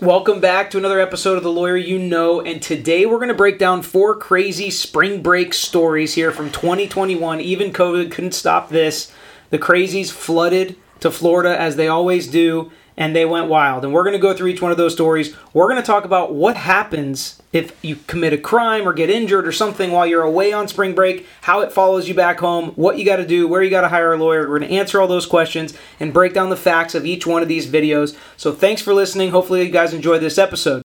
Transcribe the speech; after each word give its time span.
Welcome 0.00 0.38
back 0.38 0.70
to 0.70 0.78
another 0.78 1.00
episode 1.00 1.38
of 1.38 1.42
The 1.42 1.50
Lawyer 1.50 1.76
You 1.76 1.98
Know, 1.98 2.40
and 2.40 2.62
today 2.62 3.04
we're 3.04 3.16
going 3.16 3.30
to 3.30 3.34
break 3.34 3.58
down 3.58 3.82
four 3.82 4.14
crazy 4.14 4.70
spring 4.70 5.22
break 5.22 5.52
stories 5.52 6.14
here 6.14 6.30
from 6.30 6.52
2021. 6.52 7.40
Even 7.40 7.72
COVID 7.72 8.12
couldn't 8.12 8.30
stop 8.30 8.68
this. 8.68 9.12
The 9.50 9.58
crazies 9.58 10.12
flooded 10.12 10.76
to 11.00 11.10
Florida 11.10 11.60
as 11.60 11.74
they 11.74 11.88
always 11.88 12.28
do, 12.28 12.70
and 12.98 13.14
they 13.14 13.24
went 13.24 13.48
wild. 13.48 13.84
And 13.84 13.94
we're 13.94 14.02
going 14.02 14.16
to 14.16 14.18
go 14.18 14.34
through 14.34 14.48
each 14.48 14.60
one 14.60 14.72
of 14.72 14.76
those 14.76 14.92
stories. 14.92 15.34
We're 15.54 15.68
going 15.68 15.80
to 15.80 15.86
talk 15.86 16.04
about 16.04 16.34
what 16.34 16.56
happens 16.56 17.40
if 17.52 17.72
you 17.82 17.96
commit 18.08 18.32
a 18.32 18.38
crime 18.38 18.86
or 18.86 18.92
get 18.92 19.08
injured 19.08 19.46
or 19.46 19.52
something 19.52 19.92
while 19.92 20.06
you're 20.06 20.22
away 20.22 20.52
on 20.52 20.66
spring 20.66 20.94
break, 20.94 21.24
how 21.42 21.60
it 21.60 21.72
follows 21.72 22.08
you 22.08 22.14
back 22.14 22.40
home, 22.40 22.70
what 22.70 22.98
you 22.98 23.04
got 23.04 23.16
to 23.16 23.26
do, 23.26 23.46
where 23.46 23.62
you 23.62 23.70
got 23.70 23.82
to 23.82 23.88
hire 23.88 24.12
a 24.12 24.18
lawyer. 24.18 24.40
We're 24.40 24.58
going 24.58 24.70
to 24.70 24.76
answer 24.76 25.00
all 25.00 25.06
those 25.06 25.26
questions 25.26 25.72
and 26.00 26.12
break 26.12 26.34
down 26.34 26.50
the 26.50 26.56
facts 26.56 26.96
of 26.96 27.06
each 27.06 27.24
one 27.24 27.40
of 27.40 27.48
these 27.48 27.68
videos. 27.68 28.16
So 28.36 28.52
thanks 28.52 28.82
for 28.82 28.92
listening. 28.92 29.30
Hopefully, 29.30 29.64
you 29.64 29.70
guys 29.70 29.94
enjoyed 29.94 30.20
this 30.20 30.36
episode. 30.36 30.82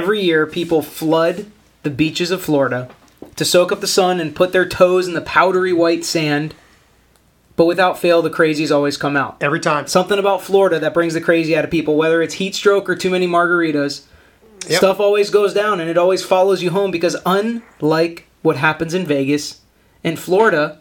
Every 0.00 0.22
year, 0.22 0.46
people 0.46 0.80
flood 0.80 1.44
the 1.82 1.90
beaches 1.90 2.30
of 2.30 2.40
Florida 2.40 2.88
to 3.36 3.44
soak 3.44 3.70
up 3.70 3.82
the 3.82 3.86
sun 3.86 4.18
and 4.18 4.34
put 4.34 4.50
their 4.50 4.66
toes 4.66 5.06
in 5.06 5.12
the 5.12 5.20
powdery 5.20 5.74
white 5.74 6.06
sand. 6.06 6.54
But 7.54 7.66
without 7.66 7.98
fail, 7.98 8.22
the 8.22 8.30
crazies 8.30 8.74
always 8.74 8.96
come 8.96 9.14
out. 9.14 9.36
Every 9.42 9.60
time. 9.60 9.86
Something 9.88 10.18
about 10.18 10.40
Florida 10.40 10.80
that 10.80 10.94
brings 10.94 11.12
the 11.12 11.20
crazy 11.20 11.54
out 11.54 11.66
of 11.66 11.70
people, 11.70 11.96
whether 11.96 12.22
it's 12.22 12.32
heat 12.32 12.54
stroke 12.54 12.88
or 12.88 12.96
too 12.96 13.10
many 13.10 13.26
margaritas. 13.26 14.06
Yep. 14.68 14.78
Stuff 14.78 15.00
always 15.00 15.28
goes 15.28 15.52
down 15.52 15.80
and 15.80 15.90
it 15.90 15.98
always 15.98 16.24
follows 16.24 16.62
you 16.62 16.70
home 16.70 16.90
because, 16.90 17.18
unlike 17.26 18.26
what 18.40 18.56
happens 18.56 18.94
in 18.94 19.04
Vegas, 19.04 19.60
in 20.02 20.16
Florida, 20.16 20.80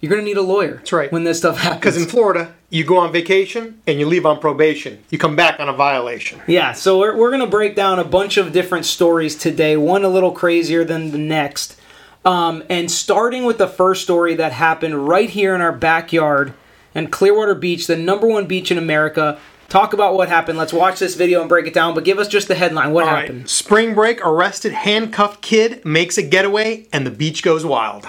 you're 0.00 0.10
going 0.10 0.20
to 0.20 0.26
need 0.26 0.36
a 0.36 0.42
lawyer. 0.42 0.76
That's 0.76 0.92
right. 0.92 1.10
When 1.10 1.24
this 1.24 1.38
stuff 1.38 1.58
happens. 1.58 1.80
Because 1.80 1.96
in 1.96 2.08
Florida, 2.08 2.54
you 2.70 2.84
go 2.84 2.98
on 2.98 3.12
vacation 3.12 3.80
and 3.86 3.98
you 3.98 4.06
leave 4.06 4.26
on 4.26 4.38
probation. 4.38 5.02
You 5.10 5.18
come 5.18 5.36
back 5.36 5.58
on 5.58 5.68
a 5.68 5.72
violation. 5.72 6.40
Yeah, 6.46 6.72
so 6.72 6.98
we're, 6.98 7.16
we're 7.16 7.30
going 7.30 7.40
to 7.40 7.46
break 7.46 7.74
down 7.74 7.98
a 7.98 8.04
bunch 8.04 8.36
of 8.36 8.52
different 8.52 8.84
stories 8.84 9.36
today, 9.36 9.76
one 9.76 10.04
a 10.04 10.08
little 10.08 10.32
crazier 10.32 10.84
than 10.84 11.12
the 11.12 11.18
next. 11.18 11.80
Um, 12.24 12.64
and 12.68 12.90
starting 12.90 13.44
with 13.44 13.58
the 13.58 13.68
first 13.68 14.02
story 14.02 14.34
that 14.34 14.52
happened 14.52 15.08
right 15.08 15.30
here 15.30 15.54
in 15.54 15.60
our 15.60 15.72
backyard 15.72 16.54
and 16.94 17.10
Clearwater 17.12 17.54
Beach, 17.54 17.86
the 17.86 17.96
number 17.96 18.26
one 18.26 18.46
beach 18.46 18.70
in 18.70 18.78
America. 18.78 19.38
Talk 19.68 19.92
about 19.92 20.14
what 20.14 20.28
happened. 20.28 20.58
Let's 20.58 20.72
watch 20.72 20.98
this 20.98 21.14
video 21.14 21.40
and 21.40 21.48
break 21.48 21.66
it 21.66 21.74
down, 21.74 21.94
but 21.94 22.04
give 22.04 22.18
us 22.18 22.28
just 22.28 22.48
the 22.48 22.54
headline. 22.54 22.92
What 22.92 23.04
All 23.04 23.10
happened? 23.10 23.38
right. 23.40 23.48
Spring 23.48 23.94
break, 23.94 24.24
arrested 24.24 24.72
handcuffed 24.72 25.42
kid 25.42 25.84
makes 25.84 26.18
a 26.18 26.22
getaway 26.22 26.86
and 26.92 27.06
the 27.06 27.10
beach 27.10 27.42
goes 27.42 27.64
wild. 27.64 28.06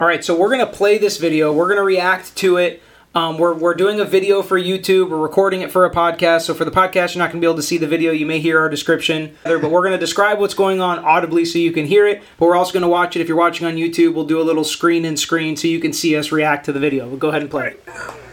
All 0.00 0.06
right, 0.06 0.24
so 0.24 0.34
we're 0.34 0.48
to 0.60 0.66
play 0.66 0.96
this 0.96 1.18
video. 1.18 1.52
We're 1.52 1.66
to 1.76 1.82
react 1.82 2.34
to 2.36 2.56
it. 2.56 2.82
Um, 3.14 3.36
we're, 3.36 3.52
we're 3.52 3.74
doing 3.74 4.00
a 4.00 4.04
video 4.06 4.40
for 4.40 4.58
YouTube. 4.58 5.10
We're 5.10 5.18
recording 5.18 5.60
it 5.60 5.70
for 5.70 5.84
a 5.84 5.90
podcast. 5.90 6.42
So 6.46 6.54
for 6.54 6.64
the 6.64 6.70
podcast, 6.70 7.14
you're 7.14 7.18
not 7.18 7.30
going 7.30 7.38
to 7.38 7.40
be 7.40 7.46
able 7.46 7.56
to 7.56 7.62
see 7.62 7.76
the 7.76 7.86
video. 7.86 8.10
You 8.10 8.24
may 8.24 8.38
hear 8.38 8.58
our 8.58 8.70
description. 8.70 9.36
But 9.44 9.70
we're 9.70 9.82
going 9.82 9.92
to 9.92 9.98
describe 9.98 10.38
what's 10.38 10.54
going 10.54 10.80
on 10.80 11.00
audibly 11.00 11.44
so 11.44 11.58
you 11.58 11.70
can 11.70 11.84
hear 11.84 12.06
it. 12.06 12.22
But 12.38 12.46
we're 12.46 12.56
also 12.56 12.72
going 12.72 12.82
to 12.82 12.88
watch 12.88 13.14
it. 13.14 13.20
If 13.20 13.28
you're 13.28 13.36
watching 13.36 13.66
on 13.66 13.74
YouTube, 13.74 14.14
we'll 14.14 14.24
do 14.24 14.40
a 14.40 14.42
little 14.42 14.64
screen 14.64 15.04
and 15.04 15.18
screen 15.18 15.54
so 15.54 15.68
you 15.68 15.80
can 15.80 15.92
see 15.92 16.16
us 16.16 16.32
react 16.32 16.64
to 16.64 16.72
the 16.72 16.80
video. 16.80 17.06
We'll 17.06 17.18
go 17.18 17.28
ahead 17.28 17.42
and 17.42 17.50
play 17.50 17.66
it. 17.72 18.29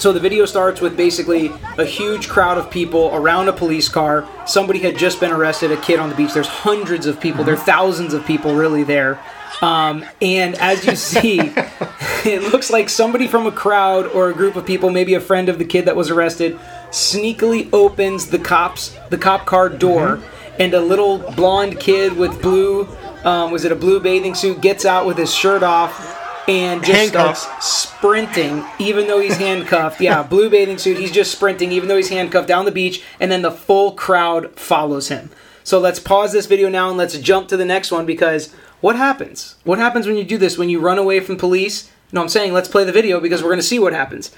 So 0.00 0.14
the 0.14 0.20
video 0.20 0.46
starts 0.46 0.80
with 0.80 0.96
basically 0.96 1.52
a 1.76 1.84
huge 1.84 2.30
crowd 2.30 2.56
of 2.56 2.70
people 2.70 3.10
around 3.12 3.48
a 3.48 3.52
police 3.52 3.86
car. 3.86 4.26
Somebody 4.46 4.78
had 4.78 4.96
just 4.96 5.20
been 5.20 5.30
arrested, 5.30 5.72
a 5.72 5.76
kid 5.76 5.98
on 5.98 6.08
the 6.08 6.14
beach. 6.14 6.32
There's 6.32 6.48
hundreds 6.48 7.04
of 7.04 7.20
people. 7.20 7.44
There 7.44 7.52
are 7.52 7.58
thousands 7.58 8.14
of 8.14 8.24
people 8.24 8.54
really 8.54 8.82
there. 8.82 9.20
Um, 9.60 10.06
and 10.22 10.54
as 10.54 10.86
you 10.86 10.96
see, 10.96 11.38
it 12.24 12.50
looks 12.50 12.70
like 12.70 12.88
somebody 12.88 13.28
from 13.28 13.46
a 13.46 13.52
crowd 13.52 14.06
or 14.06 14.30
a 14.30 14.32
group 14.32 14.56
of 14.56 14.64
people, 14.64 14.88
maybe 14.88 15.12
a 15.12 15.20
friend 15.20 15.50
of 15.50 15.58
the 15.58 15.66
kid 15.66 15.84
that 15.84 15.96
was 15.96 16.08
arrested, 16.08 16.58
sneakily 16.90 17.68
opens 17.70 18.28
the 18.28 18.38
cops 18.38 18.96
the 19.10 19.18
cop 19.18 19.44
car 19.44 19.68
door, 19.68 20.18
and 20.58 20.72
a 20.72 20.80
little 20.80 21.18
blonde 21.32 21.78
kid 21.78 22.16
with 22.16 22.40
blue, 22.40 22.88
um, 23.24 23.50
was 23.50 23.66
it 23.66 23.72
a 23.72 23.76
blue 23.76 24.00
bathing 24.00 24.34
suit, 24.34 24.62
gets 24.62 24.86
out 24.86 25.04
with 25.04 25.18
his 25.18 25.34
shirt 25.34 25.62
off 25.62 26.19
and 26.50 26.82
just 26.82 26.98
Handcuffs. 26.98 27.42
starts 27.42 27.68
sprinting, 27.68 28.64
even 28.78 29.06
though 29.06 29.20
he's 29.20 29.36
handcuffed. 29.36 30.00
Yeah, 30.00 30.22
blue 30.28 30.50
bathing 30.50 30.78
suit. 30.78 30.98
He's 30.98 31.12
just 31.12 31.30
sprinting, 31.30 31.70
even 31.70 31.88
though 31.88 31.96
he's 31.96 32.08
handcuffed 32.08 32.48
down 32.48 32.64
the 32.64 32.72
beach, 32.72 33.02
and 33.20 33.30
then 33.30 33.42
the 33.42 33.52
full 33.52 33.92
crowd 33.92 34.58
follows 34.58 35.08
him. 35.08 35.30
So 35.62 35.78
let's 35.78 36.00
pause 36.00 36.32
this 36.32 36.46
video 36.46 36.68
now 36.68 36.88
and 36.88 36.98
let's 36.98 37.16
jump 37.18 37.48
to 37.48 37.56
the 37.56 37.64
next 37.64 37.92
one 37.92 38.04
because 38.04 38.52
what 38.80 38.96
happens? 38.96 39.54
What 39.62 39.78
happens 39.78 40.06
when 40.06 40.16
you 40.16 40.24
do 40.24 40.38
this? 40.38 40.58
When 40.58 40.68
you 40.70 40.80
run 40.80 40.98
away 40.98 41.20
from 41.20 41.36
police? 41.36 41.90
No, 42.12 42.22
I'm 42.22 42.28
saying 42.28 42.52
let's 42.52 42.68
play 42.68 42.82
the 42.84 42.92
video 42.92 43.20
because 43.20 43.42
we're 43.42 43.50
going 43.50 43.60
to 43.60 43.66
see 43.66 43.78
what 43.78 43.92
happens. 43.92 44.34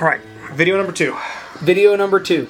All 0.00 0.08
right. 0.08 0.20
Video 0.52 0.76
number 0.78 0.92
two. 0.92 1.16
Video 1.58 1.94
number 1.96 2.20
two. 2.20 2.48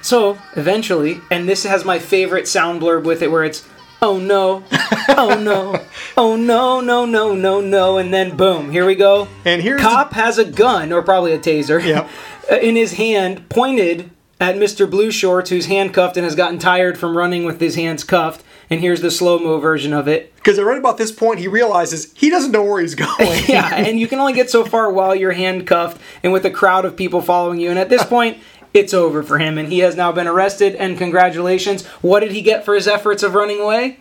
So 0.00 0.38
eventually, 0.56 1.20
and 1.30 1.46
this 1.48 1.64
has 1.64 1.84
my 1.84 1.98
favorite 1.98 2.48
sound 2.48 2.80
blurb 2.80 3.04
with 3.04 3.20
it 3.20 3.30
where 3.30 3.44
it's, 3.44 3.68
oh 4.00 4.18
no, 4.18 4.64
oh 5.18 5.40
no, 5.40 5.84
oh 6.16 6.36
no, 6.36 6.80
no, 6.80 7.04
no, 7.04 7.34
no, 7.34 7.60
no, 7.60 7.98
and 7.98 8.12
then 8.12 8.36
boom, 8.36 8.70
here 8.70 8.86
we 8.86 8.94
go. 8.94 9.28
And 9.44 9.62
here's 9.62 9.80
Cop 9.80 10.12
has 10.12 10.38
a 10.38 10.44
gun, 10.44 10.92
or 10.92 11.02
probably 11.02 11.32
a 11.32 11.38
taser, 11.38 11.82
Yep. 11.84 12.08
Uh, 12.50 12.56
in 12.56 12.74
his 12.74 12.94
hand, 12.94 13.48
pointed 13.48 14.10
at 14.40 14.56
Mr. 14.56 14.90
Blue 14.90 15.12
Shorts, 15.12 15.50
who's 15.50 15.66
handcuffed 15.66 16.16
and 16.16 16.24
has 16.24 16.34
gotten 16.34 16.58
tired 16.58 16.98
from 16.98 17.16
running 17.16 17.44
with 17.44 17.60
his 17.60 17.76
hands 17.76 18.02
cuffed. 18.02 18.42
And 18.68 18.80
here's 18.80 19.02
the 19.02 19.10
slow 19.10 19.38
mo 19.38 19.60
version 19.60 19.92
of 19.92 20.08
it. 20.08 20.34
Because 20.36 20.58
right 20.58 20.78
about 20.78 20.96
this 20.98 21.12
point, 21.12 21.38
he 21.38 21.46
realizes 21.46 22.12
he 22.14 22.28
doesn't 22.30 22.50
know 22.50 22.64
where 22.64 22.80
he's 22.80 22.94
going. 22.96 23.44
Yeah, 23.46 23.72
and 23.72 24.00
you 24.00 24.08
can 24.08 24.18
only 24.18 24.32
get 24.32 24.50
so 24.50 24.64
far 24.64 24.90
while 24.90 25.14
you're 25.14 25.32
handcuffed 25.32 26.00
and 26.24 26.32
with 26.32 26.44
a 26.44 26.50
crowd 26.50 26.84
of 26.84 26.96
people 26.96 27.20
following 27.20 27.60
you. 27.60 27.70
And 27.70 27.78
at 27.78 27.88
this 27.88 28.04
point, 28.04 28.38
it's 28.72 28.94
over 28.94 29.22
for 29.22 29.38
him, 29.38 29.58
and 29.58 29.68
he 29.68 29.80
has 29.80 29.94
now 29.94 30.10
been 30.10 30.26
arrested. 30.26 30.74
And 30.76 30.96
congratulations! 30.98 31.84
What 32.00 32.20
did 32.20 32.32
he 32.32 32.42
get 32.42 32.64
for 32.64 32.74
his 32.74 32.88
efforts 32.88 33.22
of 33.22 33.34
running 33.34 33.60
away? 33.60 33.98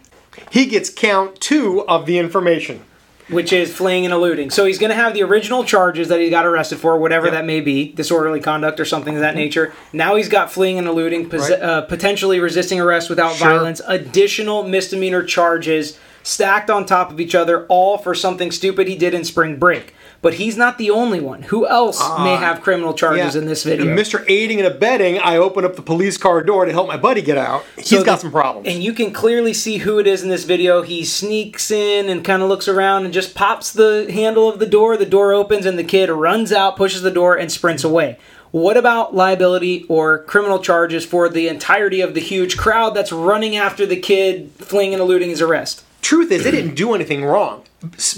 He 0.51 0.65
gets 0.65 0.89
count 0.89 1.39
two 1.39 1.85
of 1.87 2.05
the 2.05 2.17
information. 2.17 2.81
Which 3.29 3.53
is 3.53 3.71
fleeing 3.71 4.05
and 4.05 4.13
eluding. 4.13 4.49
So 4.49 4.65
he's 4.65 4.79
going 4.79 4.89
to 4.89 4.95
have 4.95 5.13
the 5.13 5.21
original 5.21 5.63
charges 5.63 6.07
that 6.07 6.19
he 6.19 6.31
got 6.31 6.47
arrested 6.47 6.79
for, 6.79 6.97
whatever 6.97 7.27
Yep. 7.27 7.33
that 7.35 7.45
may 7.45 7.61
be, 7.61 7.91
disorderly 7.91 8.39
conduct 8.39 8.79
or 8.79 8.85
something 8.85 9.13
of 9.13 9.21
that 9.21 9.35
nature. 9.35 9.71
Now 9.93 10.15
he's 10.15 10.29
got 10.29 10.51
fleeing 10.51 10.79
and 10.79 10.87
eluding, 10.87 11.29
pos- 11.29 11.51
Right. 11.51 11.61
uh, 11.61 11.81
potentially 11.81 12.39
resisting 12.39 12.79
arrest 12.81 13.07
without 13.07 13.35
Sure. 13.35 13.49
violence, 13.49 13.81
additional 13.87 14.63
misdemeanor 14.67 15.21
charges 15.21 15.99
stacked 16.23 16.71
on 16.71 16.87
top 16.87 17.11
of 17.11 17.19
each 17.19 17.35
other, 17.35 17.65
all 17.69 17.99
for 17.99 18.15
something 18.15 18.49
stupid 18.51 18.87
he 18.87 18.95
did 18.95 19.13
in 19.13 19.23
spring 19.23 19.57
break. 19.57 19.93
But 20.21 20.33
he's 20.33 20.57
not 20.57 20.77
the 20.77 20.89
only 20.89 21.21
one. 21.21 21.43
Who 21.43 21.65
else 21.67 21.97
ah. 22.01 22.23
may 22.23 22.35
have 22.35 22.61
criminal 22.61 22.93
charges 22.93 23.35
in 23.37 23.45
this 23.45 23.63
video? 23.63 23.85
Mr. 23.95 24.25
Aiding 24.27 24.59
and 24.59 24.67
abetting, 24.67 25.17
I 25.17 25.37
open 25.37 25.63
up 25.63 25.77
the 25.77 25.81
police 25.81 26.17
car 26.17 26.43
door 26.43 26.65
to 26.65 26.71
help 26.73 26.87
my 26.87 26.97
buddy 26.97 27.21
get 27.21 27.37
out. 27.37 27.63
He's 27.77 27.87
So 27.87 28.03
got 28.03 28.15
the- 28.15 28.21
some 28.23 28.31
problems. 28.31 28.67
And 28.67 28.83
you 28.83 28.91
can 28.91 29.11
clearly 29.11 29.53
see 29.53 29.77
who 29.77 29.97
it 29.97 30.07
is 30.07 30.21
in 30.21 30.29
this 30.29 30.43
video. 30.43 30.81
He 30.81 31.05
sneaks 31.05 31.71
in 31.71 32.09
and 32.09 32.23
kind 32.25 32.41
of 32.43 32.49
looks 32.49 32.67
around 32.67 33.05
and 33.05 33.13
just 33.13 33.33
pops 33.33 33.71
the 33.71 34.07
handle 34.11 34.49
of 34.49 34.59
the 34.59 34.65
door. 34.65 34.97
The 34.97 35.05
door 35.05 35.33
opens 35.33 35.65
and 35.65 35.79
the 35.79 35.83
kid 35.85 36.09
runs 36.09 36.51
out, 36.51 36.75
pushes 36.75 37.01
the 37.01 37.11
door, 37.11 37.37
and 37.37 37.49
sprints 37.49 37.85
away. 37.85 38.17
What 38.51 38.77
about 38.77 39.15
liability 39.15 39.85
or 39.87 40.23
criminal 40.23 40.59
charges 40.59 41.05
for 41.05 41.29
the 41.29 41.47
entirety 41.47 42.01
of 42.01 42.13
the 42.13 42.19
huge 42.19 42.57
crowd 42.57 42.95
that's 42.95 43.11
running 43.11 43.55
after 43.55 43.85
the 43.85 43.95
kid 43.95 44.51
fleeing 44.57 44.91
and 44.93 45.01
eluding 45.01 45.29
his 45.29 45.41
arrest? 45.41 45.83
Truth 46.01 46.31
is, 46.31 46.43
they 46.43 46.51
didn't 46.51 46.75
do 46.75 46.93
anything 46.93 47.23
wrong. 47.23 47.63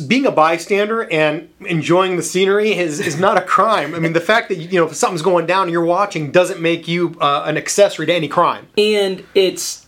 Being 0.07 0.25
a 0.25 0.31
bystander 0.31 1.09
and 1.11 1.49
enjoying 1.61 2.15
the 2.15 2.23
scenery 2.23 2.73
is, 2.73 2.99
is 2.99 3.19
not 3.19 3.37
a 3.37 3.41
crime. 3.41 3.93
I 3.93 3.99
mean, 3.99 4.13
the 4.13 4.21
fact 4.21 4.49
that 4.49 4.57
you 4.57 4.79
know 4.79 4.87
if 4.87 4.95
something's 4.95 5.21
going 5.21 5.45
down 5.45 5.63
and 5.63 5.71
you're 5.71 5.85
watching 5.85 6.31
doesn't 6.31 6.59
make 6.61 6.87
you 6.87 7.15
uh, 7.19 7.43
an 7.45 7.57
accessory 7.57 8.05
to 8.05 8.13
any 8.13 8.27
crime. 8.27 8.67
And 8.77 9.23
it's, 9.35 9.80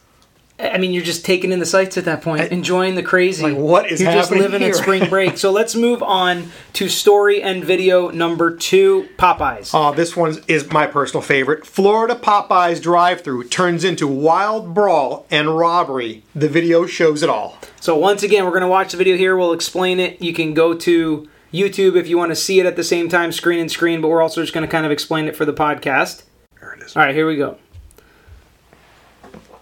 I 0.71 0.77
mean, 0.77 0.94
you're 0.94 1.04
just 1.04 1.25
taking 1.25 1.51
in 1.51 1.60
the 1.60 1.65
sights 1.65 1.98
at 1.98 2.06
that 2.06 2.21
point, 2.21 2.51
enjoying 2.51 2.95
the 2.95 3.04
crazy. 3.04 3.44
Like, 3.44 3.56
what 3.56 3.92
is 3.92 4.00
happening? 4.00 4.13
You're 4.13 4.21
just 4.21 4.31
living 4.31 4.62
here? 4.62 4.69
at 4.69 4.75
spring 4.75 5.10
break. 5.10 5.38
so 5.38 5.51
let's 5.60 5.75
move 5.75 6.01
on 6.04 6.51
to 6.74 6.89
story 6.89 7.42
and 7.42 7.63
video 7.63 8.10
number 8.10 8.56
two 8.56 9.10
Popeyes. 9.18 9.74
Uh, 9.74 9.92
this 9.92 10.15
one 10.15 10.38
is 10.48 10.71
my 10.71 10.88
personal 10.88 11.21
favorite. 11.21 11.65
Florida 11.65 12.15
Popeyes 12.15 12.81
drive-through 12.81 13.45
turns 13.45 13.83
into 13.83 14.07
wild 14.07 14.74
brawl 14.74 15.25
and 15.30 15.57
robbery. 15.57 16.24
The 16.36 16.50
video 16.50 16.86
shows 16.86 17.24
it 17.24 17.30
all. 17.30 17.57
So 17.80 17.98
once 17.98 18.24
again, 18.24 18.45
we're 18.45 18.51
going 18.51 18.62
to 18.62 18.68
watch 18.68 18.92
the 18.92 18.98
video 18.98 19.18
here. 19.18 19.36
We'll 19.36 19.54
explain 19.54 20.00
it. 20.00 20.21
You 20.21 20.33
can 20.33 20.54
go 20.54 20.74
to 20.74 21.30
YouTube 21.54 21.95
if 21.95 22.07
you 22.07 22.18
want 22.18 22.31
to 22.31 22.36
see 22.36 22.59
it 22.59 22.66
at 22.66 22.75
the 22.75 22.83
same 22.83 23.09
time, 23.09 23.31
screen 23.31 23.59
and 23.59 23.71
screen, 23.71 24.01
but 24.01 24.07
we're 24.07 24.21
also 24.21 24.42
just 24.42 24.54
going 24.54 24.66
to 24.66 24.71
kind 24.71 24.86
of 24.86 24.92
explain 24.92 25.27
it 25.27 25.36
for 25.36 25.45
the 25.45 25.54
podcast. 25.54 26.24
There 26.59 26.74
it 26.74 26.81
is. 26.81 26.95
All 26.95 27.04
right, 27.04 27.13
here 27.13 27.27
we 27.27 27.36
go. 27.36 27.57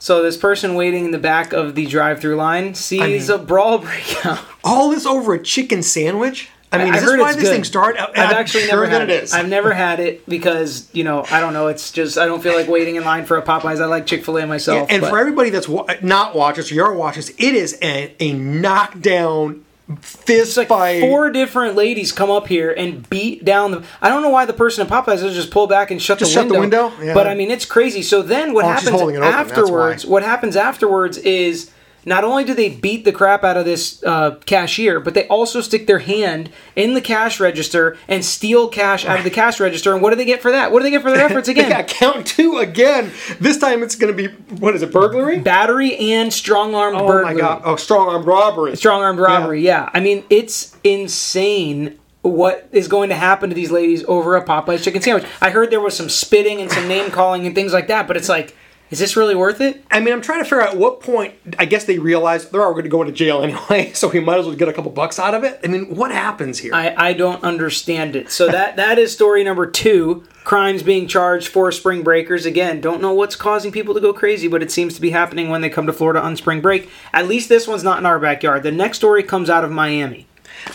So 0.02 0.24
this 0.24 0.36
person 0.36 0.74
waiting 0.74 1.06
in 1.06 1.12
the 1.12 1.20
back 1.20 1.54
of 1.54 1.76
the 1.76 1.86
drive-through 1.86 2.36
line 2.36 2.74
sees 2.74 3.30
mean- 3.30 3.40
a 3.40 3.42
brawl 3.42 3.78
break 3.88 4.26
out. 4.26 4.40
All 4.64 4.90
this 4.90 5.06
over 5.06 5.36
a 5.36 5.44
chicken 5.44 5.84
sandwich? 5.84 6.50
I 6.74 6.78
mean, 6.80 6.94
I 6.94 6.98
is 6.98 7.04
this 7.04 7.20
why 7.20 7.34
this 7.34 7.44
good. 7.44 7.50
thing 7.52 7.64
started? 7.66 8.02
I've 8.02 8.32
I'm 8.32 8.36
actually 8.38 8.62
sure 8.64 8.70
never 8.72 8.88
had 8.88 9.10
it. 9.12 9.32
I've 9.34 9.48
never 9.50 9.74
had 9.74 10.00
it 10.00 10.28
because 10.28 10.88
you 10.94 11.04
know 11.04 11.24
I 11.30 11.40
don't 11.42 11.52
know. 11.54 11.68
It's 11.68 11.92
just 11.92 12.18
I 12.18 12.26
don't 12.26 12.42
feel 12.42 12.56
like 12.56 12.68
waiting 12.70 12.96
in 12.96 13.04
line 13.04 13.26
for 13.26 13.36
a 13.38 13.42
Popeyes. 13.44 13.82
I 13.82 13.86
like 13.86 14.06
Chick 14.08 14.24
Fil 14.26 14.38
A 14.38 14.48
myself. 14.48 14.88
and 14.90 15.02
but- 15.02 15.10
for 15.10 15.20
everybody 15.20 15.50
that's 15.52 15.68
wa- 15.68 15.86
not 16.02 16.34
watchers 16.34 16.72
or 16.72 16.76
your 16.76 16.94
watchers, 16.96 17.30
it 17.30 17.40
is 17.56 17.78
a, 17.84 18.16
a 18.22 18.32
knockdown 18.34 19.66
fist 19.98 20.58
like 20.58 20.68
fight. 20.68 21.02
four 21.02 21.30
different 21.32 21.76
ladies 21.76 22.12
come 22.12 22.30
up 22.30 22.48
here 22.48 22.72
and 22.72 23.10
beat 23.10 23.44
down 23.44 23.72
the. 23.72 23.84
I 24.02 24.10
don't 24.10 24.22
know 24.22 24.30
why 24.30 24.46
the 24.46 24.54
person 24.54 24.86
at 24.86 24.92
Popeyes 24.92 25.06
doesn't 25.06 25.34
just 25.34 25.52
pull 25.52 25.68
back 25.68 25.90
and 25.92 26.02
shut 26.02 26.20
Just 26.20 26.32
the 26.34 26.42
shut 26.42 26.50
the 26.50 26.60
window. 26.60 26.88
window? 26.90 27.04
Yeah. 27.04 27.14
But 27.14 27.28
I 27.28 27.36
mean, 27.36 27.50
it's 27.50 27.66
crazy. 27.66 28.02
So 28.04 28.22
then 28.22 28.54
what 28.54 28.66
Oh, 28.66 28.70
happens 28.70 28.90
open, 28.90 29.24
afterwards? 29.24 30.06
What 30.06 30.24
happens 30.24 30.56
afterwards 30.56 31.18
is 31.18 31.71
not 32.06 32.24
only 32.24 32.44
do 32.44 32.54
they 32.54 32.70
beat 32.70 33.06
the 33.06 33.12
crap 33.12 33.44
out 33.44 33.58
of 33.58 33.66
this 33.66 34.04
uh, 34.04 34.36
cashier, 34.46 35.00
but 35.00 35.14
they 35.14 35.28
also 35.28 35.62
stick 35.62 35.88
their 35.88 36.00
hand 36.00 36.50
in 36.76 36.94
the 36.94 37.02
cash 37.02 37.40
register 37.40 37.98
and 38.08 38.26
steal 38.26 38.68
cash 38.68 39.06
out 39.06 39.18
of 39.20 39.24
the 39.24 39.30
cash 39.30 39.60
register. 39.60 39.94
And 39.94 40.02
what 40.02 40.10
do 40.12 40.16
they 40.16 40.26
get 40.26 40.42
for 40.42 40.52
that? 40.52 40.72
What 40.72 40.80
do 40.80 40.84
they 40.84 40.92
get 40.92 41.02
for 41.02 41.12
their 41.12 41.26
efforts 41.26 41.48
again? 41.50 41.70
got 41.70 41.88
count 41.88 42.26
two 42.26 42.58
again. 42.58 43.12
This 43.40 43.58
time 43.58 43.84
it's 43.84 43.96
going 43.96 44.16
to 44.16 44.30
be 44.30 44.34
what 44.56 44.76
is 44.76 44.82
it? 44.82 44.92
Burglary? 44.92 45.40
Battery 45.40 45.96
and 46.14 46.34
strong 46.34 46.74
armed 46.76 46.98
Oh 46.98 47.08
burglary. 47.08 47.36
my 47.36 47.40
god! 47.40 47.62
Oh, 47.66 47.76
strong 47.76 48.08
armed 48.10 48.26
robbery. 48.26 48.76
strong 48.76 49.02
armed 49.02 49.20
robbery. 49.20 49.62
Yeah. 49.62 49.90
I 49.94 50.00
mean 50.00 50.24
it's 50.30 50.76
insane 50.84 51.98
what 52.24 52.68
is 52.72 52.88
going 52.88 53.10
to 53.10 53.16
happen 53.16 53.50
to 53.50 53.56
these 53.56 53.72
ladies 53.72 54.04
over 54.08 54.36
a 54.36 54.46
Popeyes 54.46 54.84
chicken 54.84 55.02
sandwich. 55.02 55.26
I 55.42 55.50
heard 55.50 55.72
there 55.72 55.82
was 55.82 55.98
some 55.98 56.08
spitting 56.10 56.62
and 56.62 56.72
some 56.72 56.88
name 56.88 57.10
calling 57.10 57.48
and 57.48 57.56
things 57.56 57.74
like 57.74 57.88
that, 57.88 58.08
but 58.08 58.16
it's 58.16 58.30
like, 58.30 58.56
is 58.92 59.00
this 59.00 59.16
really 59.16 59.36
worth 59.36 59.62
it? 59.62 59.84
I 59.90 60.02
mean, 60.02 60.14
I'm 60.14 60.22
trying 60.22 60.40
to 60.40 60.44
figure 60.44 60.62
out 60.62 60.74
at 60.74 60.78
what 60.78 61.00
point. 61.00 61.34
I 61.58 61.66
guess 61.66 61.86
they 61.86 61.98
realized 61.98 62.52
they're 62.52 62.64
all 62.64 62.74
going 62.74 62.84
to 62.84 62.90
go 62.90 63.02
into 63.02 63.14
jail 63.14 63.42
anyway, 63.44 63.94
so 63.94 64.10
we 64.10 64.20
might 64.20 64.38
as 64.40 64.46
well 64.46 64.56
get 64.56 64.68
a 64.68 64.74
couple 64.74 64.92
bucks 64.92 65.18
out 65.18 65.34
of 65.34 65.44
it. 65.44 65.60
I 65.64 65.68
mean, 65.68 65.96
what 65.96 66.12
happens 66.12 66.60
here? 66.60 66.76
I, 66.76 66.94
I 66.96 67.14
don't 67.14 67.44
understand 67.44 68.16
it. 68.16 68.30
So 68.30 68.48
that 68.50 68.76
that 68.76 69.00
is 69.00 69.14
story 69.14 69.44
number 69.44 69.66
two. 69.66 70.26
Crimes 70.44 70.84
being 70.84 71.08
charged 71.08 71.48
for 71.48 71.72
spring 71.72 72.04
breakers. 72.04 72.46
Again, 72.46 72.82
don't 72.82 73.02
know 73.02 73.14
what's 73.14 73.36
causing 73.36 73.72
people 73.72 73.94
to 73.94 74.00
go 74.00 74.12
crazy, 74.12 74.48
but 74.48 74.62
it 74.62 74.72
seems 74.72 74.96
to 74.96 75.02
be 75.02 75.12
happening 75.12 75.50
when 75.50 75.62
they 75.62 75.70
come 75.70 75.86
to 75.88 75.94
Florida 75.94 76.22
on 76.22 76.36
spring 76.36 76.62
break. 76.62 76.90
At 77.14 77.28
least 77.28 77.48
this 77.48 77.68
one's 77.68 77.84
not 77.84 78.00
in 78.00 78.06
our 78.06 78.20
backyard. 78.20 78.64
The 78.64 78.72
next 78.72 78.98
story 78.98 79.24
comes 79.24 79.50
out 79.50 79.64
of 79.64 79.72
Miami. 79.72 80.28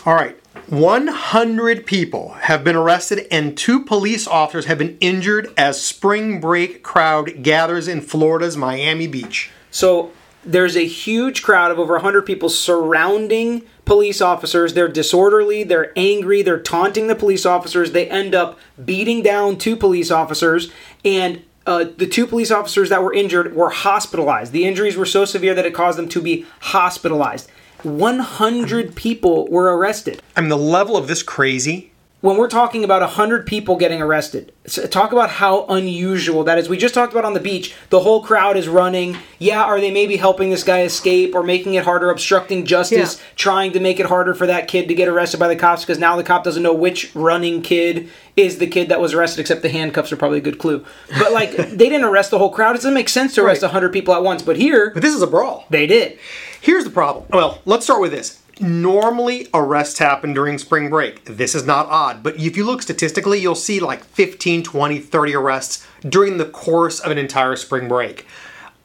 All 0.05 0.15
right. 0.15 0.39
100 0.69 1.87
people 1.87 2.31
have 2.41 2.65
been 2.65 2.77
arrested 2.77 3.27
and 3.31 3.57
two 3.57 3.85
police 3.85 4.27
officers 4.27 4.67
have 4.67 4.79
been 4.79 4.97
injured 5.01 5.53
as 5.57 5.81
spring 5.81 6.41
break 6.41 6.83
crowd 6.83 7.43
gathers 7.43 7.89
in 7.89 8.01
Florida's 8.01 8.57
Miami 8.57 9.07
Beach. 9.07 9.51
So 9.71 10.11
there's 10.45 10.77
a 10.77 10.87
huge 10.87 11.43
crowd 11.43 11.71
of 11.71 11.79
over 11.79 11.95
100 11.95 12.23
people 12.23 12.49
surrounding 12.49 13.63
police 13.85 14.21
officers. 14.21 14.75
They're 14.75 14.89
disorderly, 14.89 15.65
they're 15.65 15.93
angry, 15.97 16.43
they're 16.43 16.61
taunting 16.61 17.09
the 17.09 17.17
police 17.17 17.45
officers. 17.45 17.93
They 17.93 18.09
end 18.09 18.35
up 18.35 18.59
beating 18.83 19.23
down 19.23 19.59
two 19.59 19.77
police 19.77 20.11
officers, 20.11 20.71
and 21.05 21.43
uh, 21.67 21.85
the 21.97 22.07
two 22.07 22.27
police 22.27 22.53
officers 22.53 22.91
that 22.91 23.03
were 23.03 23.13
injured 23.13 23.57
were 23.57 23.71
hospitalized. 23.71 24.53
The 24.53 24.65
injuries 24.65 24.97
were 24.97 25.07
so 25.07 25.25
severe 25.25 25.53
that 25.55 25.67
it 25.67 25.75
caused 25.75 25.99
them 25.99 26.09
to 26.11 26.23
be 26.23 26.47
hospitalized. 26.61 27.51
100 27.87 28.95
people 28.95 29.47
were 29.49 29.77
arrested 29.77 30.21
I 30.37 30.41
mean, 30.41 30.51
the 30.51 30.57
level 30.57 30.97
of 30.97 31.09
this 31.09 31.23
crazy. 31.23 31.93
when 32.21 32.37
we're 32.37 32.49
talking 32.49 32.83
about 32.85 33.01
100 33.03 33.47
people 33.47 33.77
getting 33.77 34.03
arrested, 34.03 34.53
talk 34.91 35.13
about 35.13 35.31
how 35.31 35.65
unusual 35.67 36.43
that 36.45 36.59
is. 36.59 36.69
We 36.69 36.77
just 36.77 36.95
talked 36.95 37.13
about 37.13 37.25
on 37.25 37.35
the 37.35 37.41
beach, 37.41 37.75
the 37.91 38.01
whole 38.01 38.23
crowd 38.23 38.57
is 38.57 38.67
running. 38.69 39.17
Yeah, 39.39 39.63
are 39.63 39.81
they 39.81 39.93
maybe 39.93 40.17
helping 40.17 40.51
this 40.51 40.65
guy 40.65 40.83
escape 40.83 41.35
or 41.37 41.43
making 41.45 41.75
it 41.75 41.85
harder, 41.85 42.11
obstructing 42.11 42.65
justice, 42.65 43.17
Yeah. 43.19 43.25
trying 43.37 43.73
to 43.73 43.81
make 43.81 44.01
it 44.01 44.07
harder 44.07 44.35
for 44.35 44.47
that 44.47 44.67
kid 44.67 44.89
to 44.89 44.95
get 44.95 45.07
arrested 45.09 45.39
by 45.39 45.47
the 45.49 45.57
cops 45.57 45.83
because 45.83 45.99
now 46.01 46.17
the 46.17 46.25
cop 46.25 46.43
doesn't 46.43 46.63
know 46.65 46.73
which 46.75 47.15
running 47.15 47.63
kid 47.63 48.09
is 48.35 48.59
the 48.59 48.67
kid 48.67 48.89
that 48.89 49.01
was 49.01 49.15
arrested, 49.15 49.41
except 49.41 49.63
the 49.63 49.69
handcuffs 49.71 50.11
are 50.13 50.17
probably 50.17 50.39
a 50.39 50.43
good 50.43 50.59
clue. 50.59 50.85
But 51.19 51.33
like, 51.33 51.53
they 51.57 51.89
didn't 51.89 52.05
arrest 52.05 52.31
the 52.33 52.39
whole 52.39 52.51
crowd. 52.51 52.73
It 52.75 52.79
doesn't 52.79 52.93
make 52.95 53.09
sense 53.09 53.35
to 53.37 53.43
arrest 53.45 53.63
Right. 53.63 53.69
100 53.69 53.93
people 53.93 54.15
at 54.15 54.23
once. 54.25 54.43
But 54.43 54.57
here, 54.57 54.91
But 54.93 55.03
this 55.03 55.15
is 55.15 55.23
a 55.23 55.27
brawl. 55.29 55.65
they 55.71 55.87
did. 55.87 56.19
Here's 56.67 56.83
the 56.83 56.91
problem. 56.91 57.27
Well, 57.33 57.63
let's 57.65 57.85
start 57.85 58.01
with 58.01 58.11
this. 58.11 58.43
Normally, 58.59 59.47
arrests 59.55 60.01
happen 60.01 60.35
during 60.35 60.59
spring 60.59 60.91
break. 60.91 61.25
This 61.25 61.55
is 61.55 61.65
not 61.65 61.87
odd, 61.87 62.25
but 62.25 62.41
if 62.41 62.57
you 62.57 62.65
look 62.65 62.83
statistically, 62.83 63.39
you'll 63.39 63.55
see 63.55 63.79
like 63.79 64.03
15, 64.03 64.65
20, 64.65 64.99
30 64.99 65.35
arrests 65.37 65.87
during 66.09 66.39
the 66.39 66.45
course 66.45 66.99
of 66.99 67.13
an 67.13 67.19
entire 67.19 67.55
spring 67.55 67.87
break. 67.87 68.27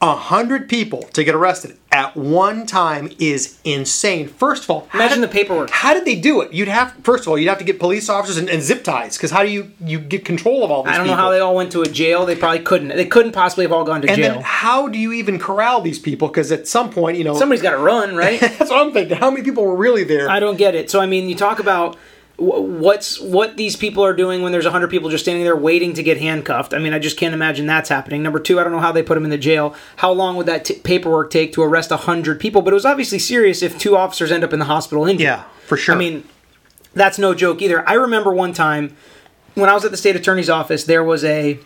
A 0.04 0.16
hundred 0.16 0.68
people 0.68 1.04
to 1.12 1.22
get 1.22 1.32
arrested 1.32 1.78
at 1.92 2.16
one 2.16 2.66
time 2.66 3.12
is 3.20 3.60
insane. 3.62 4.26
First 4.26 4.64
of 4.64 4.70
all, 4.70 4.88
Imagine 4.92 5.20
did- 5.20 5.30
the 5.30 5.32
paperwork. 5.32 5.70
How 5.70 5.94
did 5.94 6.04
they 6.04 6.16
do 6.16 6.40
it? 6.40 6.52
You'd 6.52 6.66
have 6.66 6.92
first 7.04 7.22
of 7.22 7.28
all, 7.28 7.38
you'd 7.38 7.48
have 7.48 7.58
to 7.58 7.64
get 7.64 7.78
police 7.78 8.08
officers 8.08 8.36
and, 8.36 8.50
and 8.50 8.60
zip 8.60 8.82
ties 8.82 9.16
because 9.16 9.30
how 9.30 9.44
do 9.44 9.48
you 9.48 9.70
you 9.84 10.00
get 10.00 10.24
control 10.24 10.64
of 10.64 10.72
all 10.72 10.82
these? 10.82 10.92
I 10.92 10.98
don't 10.98 11.06
know 11.06 11.14
how 11.14 11.30
they 11.30 11.38
all 11.38 11.54
went 11.54 11.70
to 11.72 11.82
a 11.82 11.86
jail. 11.86 12.26
They 12.26 12.34
probably 12.34 12.64
couldn't. 12.64 12.88
They 12.88 13.06
couldn't 13.06 13.30
possibly 13.30 13.64
have 13.64 13.70
all 13.72 13.84
gone 13.84 14.02
to 14.02 14.08
And 14.08 14.16
jail. 14.16 14.34
then 14.34 14.42
how 14.42 14.88
do 14.88 14.98
you 14.98 15.12
even 15.12 15.38
corral 15.38 15.80
these 15.80 16.00
people? 16.00 16.26
Because 16.26 16.50
at 16.50 16.66
some 16.66 16.90
point, 16.90 17.16
you 17.16 17.22
know, 17.22 17.38
Somebody's 17.38 17.62
got 17.62 17.70
to 17.70 17.78
run, 17.78 18.16
right? 18.16 18.40
that's 18.40 18.70
what 18.70 18.84
I'm 18.84 18.92
thinking. 18.92 19.16
How 19.18 19.30
many 19.30 19.44
people 19.44 19.64
were 19.64 19.76
really 19.76 20.02
there? 20.02 20.28
I 20.28 20.40
don't 20.40 20.56
get 20.58 20.74
it. 20.74 20.90
So 20.90 20.98
I 21.00 21.06
mean, 21.06 21.28
you 21.28 21.36
talk 21.36 21.60
about 21.60 21.96
what's 22.36 23.20
what 23.20 23.56
these 23.56 23.76
people 23.76 24.04
are 24.04 24.14
doing 24.14 24.42
when 24.42 24.52
there's 24.52 24.64
100 24.64 24.88
people 24.90 25.10
just 25.10 25.24
standing 25.24 25.44
there 25.44 25.56
waiting 25.56 25.94
to 25.94 26.02
get 26.02 26.18
handcuffed. 26.18 26.74
I 26.74 26.78
mean, 26.78 26.92
I 26.92 26.98
just 26.98 27.16
can't 27.16 27.34
imagine 27.34 27.66
that's 27.66 27.88
happening. 27.88 28.22
Number 28.22 28.40
2, 28.40 28.58
I 28.58 28.64
don't 28.64 28.72
know 28.72 28.80
how 28.80 28.92
they 28.92 29.02
put 29.02 29.14
them 29.14 29.24
in 29.24 29.30
the 29.30 29.38
jail. 29.38 29.74
How 29.96 30.10
long 30.12 30.36
would 30.36 30.46
that 30.46 30.64
t- 30.64 30.74
paperwork 30.74 31.30
take 31.30 31.52
to 31.54 31.62
arrest 31.62 31.90
100 31.90 32.40
people? 32.40 32.62
But 32.62 32.72
it 32.72 32.74
was 32.74 32.86
obviously 32.86 33.18
serious 33.18 33.62
if 33.62 33.78
two 33.78 33.96
officers 33.96 34.32
end 34.32 34.44
up 34.44 34.52
in 34.52 34.58
the 34.58 34.64
hospital 34.64 35.06
injured. 35.06 35.24
Yeah, 35.24 35.44
for 35.66 35.76
sure. 35.76 35.94
I 35.94 35.98
mean, 35.98 36.24
that's 36.94 37.18
no 37.18 37.34
joke 37.34 37.62
either. 37.62 37.88
I 37.88 37.94
remember 37.94 38.32
one 38.32 38.52
time 38.52 38.96
when 39.54 39.68
I 39.68 39.74
was 39.74 39.84
at 39.84 39.90
the 39.90 39.96
state 39.96 40.16
attorney's 40.16 40.50
office, 40.50 40.84
there 40.84 41.04
was 41.04 41.24
a 41.24 41.58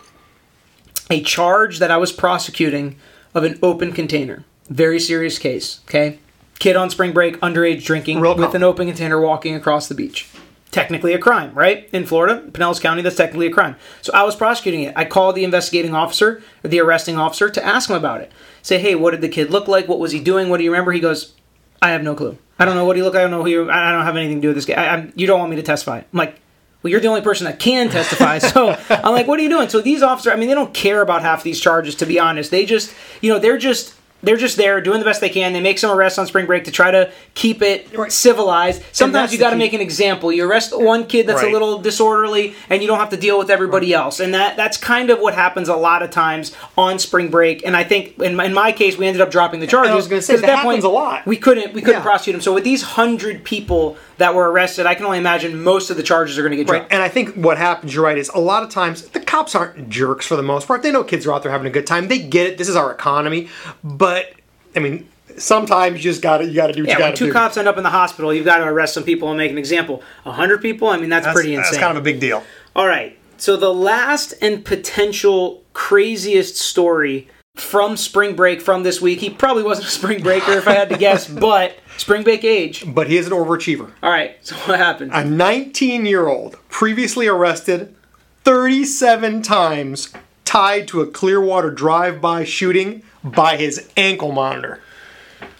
a 1.09 1.21
charge 1.23 1.79
that 1.79 1.89
I 1.89 1.97
was 1.97 2.11
prosecuting 2.11 2.97
of 3.33 3.43
an 3.45 3.57
open 3.63 3.93
container. 3.93 4.43
Very 4.69 4.99
serious 4.99 5.39
case, 5.39 5.79
okay? 5.85 6.19
Kid 6.59 6.75
on 6.75 6.89
spring 6.89 7.13
break, 7.13 7.37
underage 7.39 7.85
drinking 7.85 8.19
Real 8.19 8.33
with 8.35 8.47
common. 8.47 8.55
an 8.57 8.63
open 8.63 8.87
container 8.87 9.19
walking 9.21 9.55
across 9.55 9.87
the 9.87 9.95
beach. 9.95 10.27
Technically 10.77 11.13
a 11.13 11.17
crime, 11.17 11.55
right? 11.55 11.89
In 11.91 12.05
Florida, 12.05 12.39
Pinellas 12.51 12.79
County, 12.79 13.01
that's 13.01 13.15
technically 13.15 13.47
a 13.47 13.51
crime. 13.51 13.77
So 14.03 14.13
I 14.13 14.21
was 14.21 14.35
prosecuting 14.35 14.83
it. 14.83 14.93
I 14.95 15.05
called 15.05 15.35
the 15.35 15.43
investigating 15.43 15.95
officer, 15.95 16.43
or 16.63 16.69
the 16.69 16.79
arresting 16.81 17.17
officer, 17.17 17.49
to 17.49 17.65
ask 17.65 17.89
him 17.89 17.95
about 17.95 18.21
it. 18.21 18.31
Say, 18.61 18.77
hey, 18.77 18.93
what 18.93 19.09
did 19.09 19.21
the 19.21 19.27
kid 19.27 19.49
look 19.49 19.67
like? 19.67 19.87
What 19.87 19.97
was 19.97 20.11
he 20.11 20.19
doing? 20.19 20.49
What 20.49 20.59
do 20.59 20.63
you 20.63 20.69
remember? 20.69 20.91
He 20.91 20.99
goes, 20.99 21.33
I 21.81 21.89
have 21.89 22.03
no 22.03 22.13
clue. 22.13 22.37
I 22.59 22.65
don't 22.65 22.75
know 22.75 22.85
what 22.85 22.95
he 22.95 23.01
looked 23.01 23.15
like. 23.15 23.21
I 23.21 23.23
don't 23.23 23.31
know 23.31 23.41
who 23.41 23.49
you. 23.49 23.71
I 23.71 23.89
I 23.89 23.91
don't 23.91 24.05
have 24.05 24.15
anything 24.15 24.37
to 24.37 24.41
do 24.41 24.47
with 24.49 24.57
this 24.57 24.65
guy. 24.65 24.75
I, 24.75 24.93
I'm, 24.93 25.13
you 25.15 25.25
don't 25.25 25.39
want 25.39 25.49
me 25.49 25.55
to 25.55 25.63
testify. 25.63 25.97
I'm 25.97 26.05
like, 26.11 26.39
well, 26.83 26.91
you're 26.91 26.99
the 26.99 27.07
only 27.07 27.21
person 27.21 27.45
that 27.45 27.57
can 27.59 27.89
testify. 27.89 28.37
So 28.47 28.77
I'm 28.89 29.13
like, 29.13 29.25
what 29.25 29.39
are 29.39 29.41
you 29.41 29.49
doing? 29.49 29.69
So 29.69 29.81
these 29.81 30.03
officers, 30.03 30.31
I 30.31 30.35
mean, 30.35 30.47
they 30.47 30.53
don't 30.53 30.75
care 30.75 31.01
about 31.01 31.23
half 31.23 31.41
these 31.41 31.59
charges, 31.59 31.95
to 31.95 32.05
be 32.05 32.19
honest. 32.19 32.51
They 32.51 32.67
just, 32.67 32.93
you 33.21 33.33
know, 33.33 33.39
they're 33.39 33.57
just. 33.57 33.95
They're 34.23 34.35
just 34.37 34.57
there 34.57 34.81
doing 34.81 34.99
the 34.99 35.05
best 35.05 35.21
they 35.21 35.29
can. 35.29 35.53
They 35.53 35.61
make 35.61 35.77
some 35.77 35.91
arrests 35.91 36.17
on 36.17 36.25
spring 36.25 36.47
break 36.47 36.63
to 36.63 36.71
try 36.71 36.89
to 36.91 37.11
keep 37.35 37.61
it 37.61 37.87
Right. 37.95 38.11
civilized. 38.11 38.81
Sometimes 38.91 39.31
you 39.31 39.37
the 39.37 39.43
got 39.43 39.51
to 39.51 39.55
make 39.55 39.73
an 39.73 39.81
example. 39.81 40.31
You 40.31 40.49
arrest 40.49 40.75
one 40.77 41.05
kid 41.05 41.27
that's 41.27 41.43
a 41.43 41.49
little 41.49 41.77
disorderly, 41.77 42.55
and 42.69 42.81
you 42.81 42.87
don't 42.87 42.97
have 42.99 43.09
to 43.11 43.17
deal 43.17 43.37
with 43.37 43.49
everybody 43.51 43.93
else. 43.93 44.19
And 44.19 44.33
that 44.33 44.57
that's 44.57 44.75
kind 44.77 45.09
of 45.11 45.19
what 45.19 45.35
happens 45.35 45.69
a 45.69 45.75
lot 45.75 46.01
of 46.01 46.09
times 46.09 46.51
on 46.77 46.97
spring 46.99 47.29
break. 47.29 47.63
And 47.65 47.77
I 47.77 47.83
think 47.83 48.19
in 48.19 48.35
my, 48.35 48.45
in 48.45 48.53
my 48.53 48.71
case, 48.71 48.97
we 48.97 49.05
ended 49.05 49.21
up 49.21 49.29
dropping 49.29 49.59
the 49.59 49.67
charges. 49.67 49.91
I 49.91 49.95
was 49.95 50.07
gonna 50.07 50.21
say, 50.21 50.33
'cause 50.33 50.41
that 50.41 50.49
happens 50.59 50.83
a 50.83 50.89
lot. 50.89 51.25
We 51.27 51.37
couldn't 51.37 51.73
we 51.73 51.81
couldn't 51.81 51.99
Yeah. 51.99 52.03
prosecute 52.03 52.33
them. 52.33 52.41
So 52.41 52.53
with 52.53 52.63
these 52.63 52.81
hundred 52.81 53.43
people 53.43 53.97
that 54.17 54.33
were 54.33 54.51
arrested, 54.51 54.87
I 54.87 54.95
can 54.95 55.05
only 55.05 55.19
imagine 55.19 55.61
most 55.61 55.91
of 55.91 55.97
the 55.97 56.01
charges 56.01 56.39
are 56.39 56.41
going 56.41 56.51
to 56.51 56.57
get 56.57 56.67
Right, 56.71 56.79
dropped. 56.79 56.91
and 56.93 57.03
I 57.03 57.07
think 57.09 57.35
what 57.35 57.57
happens, 57.59 57.93
you're 57.93 58.03
right, 58.03 58.17
is 58.17 58.29
a 58.33 58.39
lot 58.39 58.63
of 58.63 58.69
times 58.69 59.03
the 59.09 59.19
cops 59.19 59.53
aren't 59.53 59.89
jerks 59.89 60.25
for 60.25 60.35
the 60.35 60.41
most 60.41 60.67
part. 60.67 60.81
They 60.81 60.91
know 60.91 61.03
kids 61.03 61.27
are 61.27 61.33
out 61.33 61.43
there 61.43 61.51
having 61.51 61.67
a 61.67 61.69
good 61.71 61.85
time. 61.85 62.07
They 62.07 62.17
get 62.17 62.47
it. 62.47 62.57
This 62.57 62.67
is 62.67 62.75
our 62.75 62.91
economy, 62.91 63.47
but 63.83 64.06
I 64.75 64.79
mean, 64.79 65.07
sometimes 65.37 65.97
you 65.97 66.03
just 66.11 66.21
got 66.21 66.37
to 66.37 66.45
you 66.45 66.53
got 66.55 66.67
to 66.67 66.73
do 66.73 66.83
what 66.83 66.89
Yeah, 66.89 66.97
you 66.97 67.03
when 67.03 67.11
got 67.11 67.15
to 67.15 67.19
two 67.19 67.27
do. 67.27 67.33
cops 67.33 67.57
end 67.57 67.67
up 67.67 67.77
in 67.77 67.83
the 67.83 67.89
hospital, 67.89 68.33
you've 68.33 68.45
got 68.45 68.57
to 68.57 68.65
arrest 68.65 68.93
some 68.93 69.03
people 69.03 69.29
and 69.29 69.37
make 69.37 69.51
an 69.51 69.57
example. 69.57 70.01
A 70.25 70.31
hundred 70.31 70.61
people, 70.61 70.87
I 70.89 70.97
mean, 70.97 71.09
that's, 71.09 71.25
that's, 71.25 71.35
pretty 71.35 71.53
insane. 71.55 71.71
That's 71.71 71.83
kind 71.83 71.97
of 71.97 72.01
a 72.01 72.03
big 72.03 72.19
deal. 72.19 72.43
All 72.75 72.87
right. 72.87 73.17
So 73.37 73.55
the 73.55 73.73
last 73.73 74.33
and 74.41 74.65
potential 74.65 75.63
craziest 75.73 76.55
story 76.57 77.27
from 77.55 77.97
spring 77.97 78.35
break 78.35 78.61
from 78.61 78.83
this 78.83 79.01
week. 79.01 79.19
He 79.19 79.29
probably 79.29 79.63
wasn't 79.63 79.87
a 79.87 79.91
spring 79.91 80.21
breaker 80.21 80.51
if 80.53 80.67
I 80.67 80.73
had 80.73 80.89
to 80.89 80.97
guess, 80.99 81.27
but 81.27 81.75
spring 81.97 82.23
break 82.23 82.43
age. 82.43 82.83
But 82.87 83.07
he 83.07 83.17
is 83.17 83.27
an 83.27 83.33
overachiever. 83.33 83.91
All 84.01 84.09
right. 84.09 84.37
So 84.45 84.55
what 84.57 84.77
happened? 84.79 85.11
A 85.13 85.23
19 85.25 86.05
year 86.05 86.27
old 86.27 86.57
previously 86.69 87.27
arrested 87.27 87.95
37 88.43 89.41
times, 89.41 90.13
tied 90.47 90.87
to 90.87 91.01
a 91.01 91.05
Clearwater 91.07 91.69
drive 91.69 92.21
by 92.21 92.45
shooting 92.45 93.03
by 93.21 93.57
his 93.57 93.89
ankle 93.97 94.31
monitor. 94.31 94.79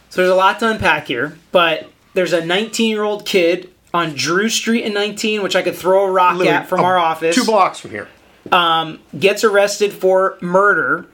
So 0.10 0.22
there's 0.22 0.32
a 0.32 0.36
lot 0.36 0.60
to 0.60 0.72
unpack 0.72 1.08
here, 1.08 1.38
but 1.52 1.90
there's 2.14 2.32
a 2.32 2.44
19 2.46 2.90
year 2.90 3.04
old 3.04 3.26
kid 3.26 3.70
on 3.94 4.14
Drew 4.14 4.48
Street 4.48 4.86
in 4.86 4.94
19, 4.94 5.44
which 5.44 5.56
I 5.58 5.62
could 5.62 5.76
throw 5.76 6.06
a 6.06 6.12
rock 6.12 6.38
Literally 6.38 6.58
at 6.58 6.70
from 6.70 6.80
a- 6.80 6.84
our 6.84 6.98
office. 6.98 7.36
Two 7.36 7.44
blocks 7.44 7.80
from 7.80 7.92
here. 7.92 8.08
Um, 8.52 9.00
gets 9.20 9.44
arrested 9.44 9.92
for 9.92 10.38
murder 10.40 11.06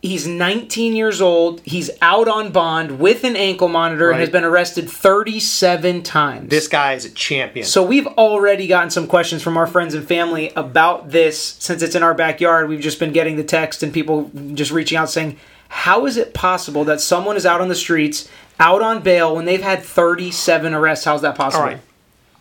He's 0.00 0.28
19 0.28 0.94
years 0.94 1.20
old. 1.20 1.60
He's 1.64 1.90
out 2.00 2.28
on 2.28 2.52
bond 2.52 3.00
with 3.00 3.24
an 3.24 3.34
ankle 3.34 3.66
monitor 3.66 4.10
and 4.10 4.20
has 4.20 4.30
been 4.30 4.44
arrested 4.44 4.88
37 4.88 6.04
times. 6.04 6.50
This 6.50 6.68
guy 6.68 6.92
is 6.92 7.04
a 7.04 7.10
champion. 7.10 7.66
So 7.66 7.82
we've 7.82 8.06
already 8.06 8.68
gotten 8.68 8.90
some 8.90 9.08
questions 9.08 9.42
from 9.42 9.56
our 9.56 9.66
friends 9.66 9.94
and 9.94 10.06
family 10.06 10.52
about 10.54 11.10
this 11.10 11.56
since 11.58 11.82
it's 11.82 11.96
in 11.96 12.04
our 12.04 12.14
backyard. 12.14 12.68
We've 12.68 12.80
just 12.80 13.00
been 13.00 13.12
getting 13.12 13.36
the 13.36 13.42
text 13.42 13.82
and 13.82 13.92
people 13.92 14.30
just 14.54 14.70
reaching 14.70 14.96
out 14.96 15.10
saying, 15.10 15.36
"How 15.68 16.06
is 16.06 16.16
it 16.16 16.32
possible 16.32 16.84
that 16.84 17.00
someone 17.00 17.36
is 17.36 17.44
out 17.44 17.60
on 17.60 17.66
the 17.68 17.74
streets, 17.74 18.28
out 18.60 18.82
on 18.82 19.00
bail 19.00 19.34
when 19.34 19.46
they've 19.46 19.60
had 19.60 19.82
37 19.82 20.74
arrests? 20.74 21.06
How's 21.06 21.22
that 21.22 21.34
possible?" 21.34 21.64
All 21.64 21.70
right. 21.70 21.80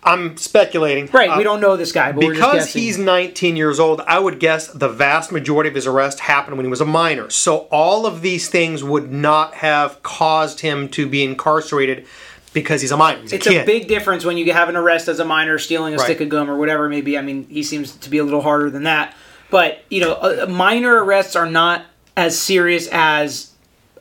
I'm 0.08 0.38
speculating. 0.38 1.10
Right, 1.12 1.30
Uh, 1.30 1.38
we 1.38 1.44
don't 1.44 1.60
know 1.62 1.76
this 1.78 1.92
guy, 1.92 2.12
but 2.12 2.24
we're 2.24 2.34
just 2.34 2.52
because 2.52 2.74
he's 2.74 2.98
19 2.98 3.56
years 3.56 3.80
old, 3.80 4.02
I 4.08 4.20
would 4.20 4.40
guess 4.40 4.68
the 4.68 4.90
vast 4.90 5.32
majority 5.32 5.68
of 5.70 5.76
his 5.76 5.86
arrest 5.86 6.22
happened 6.22 6.58
when 6.58 6.66
he 6.66 6.70
was 6.70 6.82
a 6.82 6.86
minor. 6.86 7.30
So 7.30 7.68
all 7.72 8.06
of 8.06 8.22
these 8.22 8.50
things 8.50 8.84
would 8.84 9.12
not 9.12 9.56
have 9.56 10.02
caused 10.04 10.62
him 10.62 10.90
to 10.90 11.08
be 11.08 11.24
incarcerated 11.24 12.06
because 12.54 12.82
he's 12.82 12.92
a 12.92 12.98
minor. 12.98 13.22
He's 13.22 13.34
a 13.34 13.36
It's 13.36 13.48
kid. 13.48 13.62
a 13.62 13.66
big 13.66 13.88
difference 13.88 14.26
when 14.26 14.38
you 14.38 14.52
have 14.54 14.70
an 14.70 14.76
arrest 14.76 15.08
as 15.08 15.20
a 15.20 15.26
minor 15.26 15.60
stealing 15.60 15.94
a 15.94 15.98
Right. 15.98 16.06
stick 16.06 16.22
of 16.22 16.30
gum 16.30 16.50
or 16.50 16.58
whatever 16.58 16.86
it 16.86 16.90
may 16.90 17.02
be. 17.02 17.18
I 17.18 17.22
mean, 17.22 17.46
he 17.50 17.62
seems 17.62 17.92
to 17.92 18.10
be 18.10 18.18
a 18.18 18.24
little 18.24 18.42
harder 18.42 18.70
than 18.70 18.84
that. 18.84 19.14
But, 19.52 19.80
you 19.90 20.02
know, 20.02 20.14
uh, 20.14 20.46
minor 20.50 21.04
arrests 21.04 21.36
are 21.36 21.46
not 21.50 21.84
as 22.16 22.38
serious 22.38 22.88
as 22.92 23.52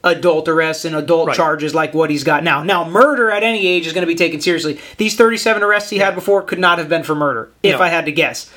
adult 0.07 0.49
arrests 0.49 0.85
and 0.87 0.97
adult 0.97 1.29
Right. 1.29 1.37
charges 1.37 1.75
like 1.75 1.93
what 1.93 2.09
he's 2.09 2.25
got 2.25 2.43
now. 2.45 2.63
Now, 2.63 2.89
murder 2.89 3.31
at 3.31 3.43
any 3.43 3.67
age 3.67 3.87
is 3.87 3.93
going 3.93 4.03
to 4.03 4.07
be 4.07 4.15
taken 4.15 4.41
seriously. 4.41 4.79
These 4.97 5.17
37 5.17 5.63
arrests 5.63 5.91
he 5.91 5.99
had 5.99 6.15
before 6.15 6.41
could 6.43 6.59
not 6.59 6.79
have 6.79 6.89
been 6.89 7.03
for 7.03 7.15
murder, 7.15 7.51
if 7.63 7.79
No. 7.79 7.85
I 7.85 7.89
had 7.89 8.07
to 8.07 8.13
guess. 8.13 8.49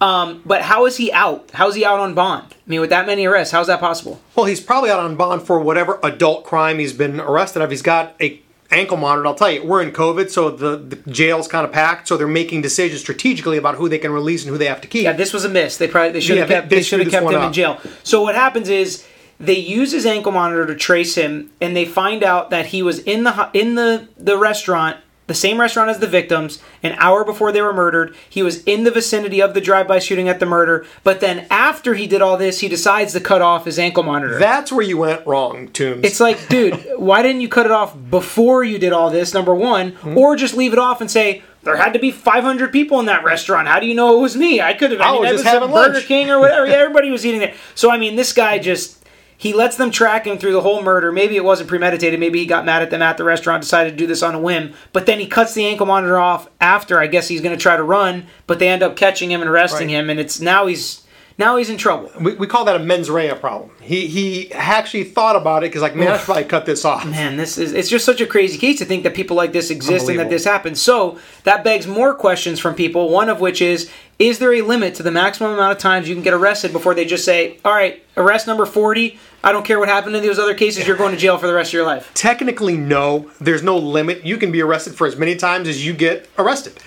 Um, 0.00 0.42
but 0.46 0.62
how 0.62 0.86
is 0.86 0.96
he 0.98 1.10
out? 1.10 1.50
How's 1.54 1.74
he 1.74 1.84
out 1.84 1.98
on 1.98 2.14
bond? 2.14 2.44
I 2.52 2.54
mean, 2.70 2.80
with 2.80 2.90
that 2.90 3.06
many 3.06 3.26
arrests, 3.26 3.50
how's 3.50 3.66
that 3.66 3.80
possible? 3.80 4.20
Well, 4.36 4.46
he's 4.46 4.60
probably 4.60 4.90
out 4.90 5.00
on 5.00 5.16
bond 5.16 5.42
for 5.42 5.58
whatever 5.58 5.98
adult 6.04 6.44
crime 6.44 6.78
he's 6.78 6.92
been 6.92 7.18
arrested 7.18 7.62
of. 7.62 7.70
He's 7.70 7.82
got 7.82 8.14
a 8.20 8.40
ankle 8.70 8.96
monitor. 8.98 9.26
I'll 9.26 9.34
tell 9.34 9.50
you, 9.50 9.64
we're 9.64 9.82
in 9.82 9.90
COVID, 9.90 10.30
so 10.30 10.50
the, 10.50 10.76
the 10.76 10.96
jail's 11.10 11.48
kind 11.48 11.64
of 11.66 11.72
packed. 11.72 12.06
So 12.06 12.16
they're 12.16 12.28
making 12.28 12.60
decisions 12.62 13.00
strategically 13.00 13.56
about 13.56 13.74
who 13.76 13.88
they 13.88 13.98
can 13.98 14.12
release 14.12 14.44
and 14.44 14.52
who 14.52 14.58
they 14.58 14.66
have 14.66 14.80
to 14.82 14.88
keep. 14.88 15.02
Yeah, 15.04 15.14
this 15.14 15.32
was 15.32 15.44
a 15.44 15.48
miss. 15.48 15.78
They 15.78 15.88
probably 15.88 16.12
they 16.12 16.20
should 16.20 16.36
have 16.38 16.48
Yeah, 16.50 16.56
kept 16.58 16.68
they- 16.68 16.76
they 16.76 16.80
they 16.80 16.84
should 16.84 17.00
have 17.00 17.10
kept 17.10 17.24
one 17.24 17.34
him 17.34 17.42
in 17.42 17.52
jail. 17.52 17.80
So 18.04 18.22
what 18.22 18.34
happens 18.36 18.68
is 18.68 19.04
they 19.40 19.56
use 19.58 19.92
his 19.92 20.04
ankle 20.06 20.32
monitor 20.32 20.66
to 20.66 20.74
trace 20.74 21.14
him, 21.14 21.50
and 21.60 21.76
they 21.76 21.84
find 21.84 22.22
out 22.24 22.50
that 22.50 22.66
he 22.66 22.82
was 22.82 22.98
in 23.00 23.24
the 23.24 23.50
in 23.54 23.74
the 23.76 24.08
the 24.16 24.36
restaurant, 24.36 24.96
the 25.28 25.34
same 25.34 25.60
restaurant 25.60 25.90
as 25.90 25.98
the 26.00 26.06
victims, 26.06 26.60
an 26.82 26.94
hour 26.98 27.22
before 27.24 27.52
they 27.52 27.62
were 27.62 27.72
murdered. 27.72 28.14
He 28.28 28.42
was 28.42 28.64
in 28.64 28.84
the 28.84 28.90
vicinity 28.90 29.40
of 29.40 29.54
the 29.54 29.60
drive-by 29.60 29.98
shooting 30.00 30.28
at 30.28 30.40
the 30.40 30.46
murder, 30.46 30.86
but 31.04 31.20
then 31.20 31.46
after 31.50 31.94
he 31.94 32.06
did 32.06 32.22
all 32.22 32.36
this, 32.36 32.60
he 32.60 32.68
decides 32.68 33.12
to 33.12 33.20
cut 33.20 33.42
off 33.42 33.64
his 33.66 33.78
ankle 33.78 34.02
monitor. 34.02 34.38
That's 34.38 34.72
where 34.72 34.84
you 34.84 34.96
went 34.98 35.26
wrong, 35.26 35.68
Toombs. 35.68 36.04
It's 36.04 36.18
like, 36.20 36.48
dude, 36.48 36.74
why 36.96 37.22
didn't 37.22 37.42
you 37.42 37.48
cut 37.48 37.66
it 37.66 37.72
off 37.72 37.94
before 38.10 38.64
you 38.64 38.78
did 38.78 38.92
all 38.92 39.10
this? 39.10 39.34
Number 39.34 39.54
one, 39.54 39.90
Hmm? 39.92 40.16
or 40.18 40.34
just 40.34 40.54
leave 40.56 40.72
it 40.72 40.78
off 40.78 41.00
and 41.00 41.10
say 41.10 41.42
there 41.62 41.76
had 41.76 41.92
to 41.92 41.98
be 41.98 42.10
500 42.10 42.72
people 42.72 42.98
in 43.00 43.06
that 43.06 43.24
restaurant. 43.24 43.68
How 43.68 43.78
do 43.80 43.86
you 43.86 43.94
know 43.94 44.16
it 44.16 44.22
was 44.22 44.34
me? 44.36 44.60
I 44.62 44.72
could 44.72 44.92
have. 44.92 45.00
I, 45.02 45.08
I 45.08 45.12
mean, 45.12 45.20
was 45.20 45.28
I 45.28 45.32
just 45.32 45.44
was 45.44 45.46
at 45.46 45.52
having 45.60 45.74
Burger. 45.74 46.00
King 46.00 46.30
or 46.30 46.38
whatever. 46.40 46.66
Yeah, 46.66 46.74
everybody 46.74 47.10
was 47.10 47.26
eating 47.26 47.42
it. 47.42 47.54
So 47.74 47.90
I 47.90 47.98
mean, 47.98 48.16
this 48.16 48.32
guy 48.32 48.58
just 48.58 48.97
he 49.40 49.54
lets 49.54 49.76
them 49.76 49.90
track 49.92 50.26
him 50.26 50.36
through 50.36 50.52
the 50.52 50.60
whole 50.60 50.82
murder. 50.82 51.12
Maybe 51.12 51.36
it 51.36 51.44
wasn't 51.44 51.68
premeditated. 51.68 52.18
Maybe 52.18 52.40
he 52.40 52.44
got 52.46 52.64
mad 52.66 52.82
at 52.82 52.90
them 52.90 53.00
at 53.02 53.16
the 53.16 53.24
restaurant, 53.24 53.62
decided 53.62 53.90
to 53.92 53.96
do 53.96 54.06
this 54.06 54.22
on 54.22 54.34
a 54.34 54.40
whim. 54.40 54.74
But 54.92 55.06
then 55.06 55.20
he 55.20 55.26
cuts 55.28 55.54
the 55.54 55.64
ankle 55.64 55.86
monitor 55.86 56.18
off 56.18 56.48
after. 56.60 56.98
I 56.98 57.06
guess 57.06 57.28
he's 57.28 57.40
going 57.40 57.56
to 57.56 57.62
try 57.62 57.76
to 57.76 57.82
run, 57.84 58.26
but 58.48 58.58
they 58.58 58.68
end 58.68 58.82
up 58.82 58.96
catching 58.96 59.30
him 59.30 59.40
and 59.40 59.48
arresting 59.48 59.86
Right. 59.88 59.94
him, 59.94 60.10
and 60.10 60.18
it's 60.20 60.40
now 60.40 60.66
he's 60.66 61.02
now 61.38 61.56
he's 61.56 61.70
in 61.70 61.76
trouble. 61.76 62.10
we, 62.20 62.34
we 62.34 62.48
call 62.48 62.64
that 62.64 62.74
a 62.74 62.80
mens 62.80 63.08
rea 63.08 63.32
problem. 63.32 63.70
He 63.80 64.08
he 64.08 64.52
actually 64.52 65.04
thought 65.04 65.36
about 65.36 65.62
it 65.62 65.66
because 65.70 65.82
like, 65.82 65.94
man, 65.94 66.08
I 66.08 66.16
should 66.16 66.24
probably 66.24 66.42
cut 66.42 66.66
this 66.66 66.84
off. 66.84 67.06
Man, 67.06 67.36
this 67.36 67.58
is 67.58 67.72
it's 67.72 67.88
just 67.88 68.04
such 68.04 68.20
a 68.20 68.26
crazy 68.26 68.58
case 68.58 68.78
to 68.78 68.84
think 68.84 69.04
that 69.04 69.14
people 69.14 69.36
like 69.36 69.52
this 69.52 69.70
exist 69.70 70.08
and 70.08 70.18
that 70.18 70.30
this 70.30 70.44
happens. 70.44 70.82
So 70.82 71.16
that 71.44 71.62
begs 71.62 71.86
more 71.86 72.12
questions 72.12 72.58
from 72.58 72.74
people. 72.74 73.08
One 73.10 73.28
of 73.28 73.38
which 73.38 73.62
is 73.62 73.88
is 74.18 74.38
there 74.38 74.52
a 74.52 74.62
limit 74.62 74.96
to 74.96 75.02
the 75.02 75.10
maximum 75.10 75.52
amount 75.52 75.72
of 75.72 75.78
times 75.78 76.08
you 76.08 76.14
can 76.14 76.24
get 76.24 76.34
arrested 76.34 76.72
before 76.72 76.94
they 76.94 77.04
just 77.04 77.24
say, 77.24 77.58
All 77.64 77.72
right, 77.72 78.02
arrest 78.16 78.46
number 78.46 78.66
forty, 78.66 79.18
I 79.42 79.52
don't 79.52 79.64
care 79.64 79.78
what 79.78 79.88
happened 79.88 80.16
in 80.16 80.22
those 80.22 80.38
other 80.38 80.54
cases, 80.54 80.86
you're 80.86 80.96
going 80.96 81.14
to 81.14 81.18
jail 81.18 81.38
for 81.38 81.46
the 81.46 81.54
rest 81.54 81.70
of 81.70 81.74
your 81.74 81.86
life. 81.86 82.10
Technically, 82.14 82.76
no. 82.76 83.30
There's 83.40 83.62
no 83.62 83.76
limit. 83.76 84.24
You 84.24 84.36
can 84.36 84.50
be 84.50 84.60
arrested 84.60 84.94
for 84.94 85.06
as 85.06 85.16
many 85.16 85.36
times 85.36 85.68
as 85.68 85.86
you 85.86 85.92
get 85.92 86.28
arrested. 86.36 86.78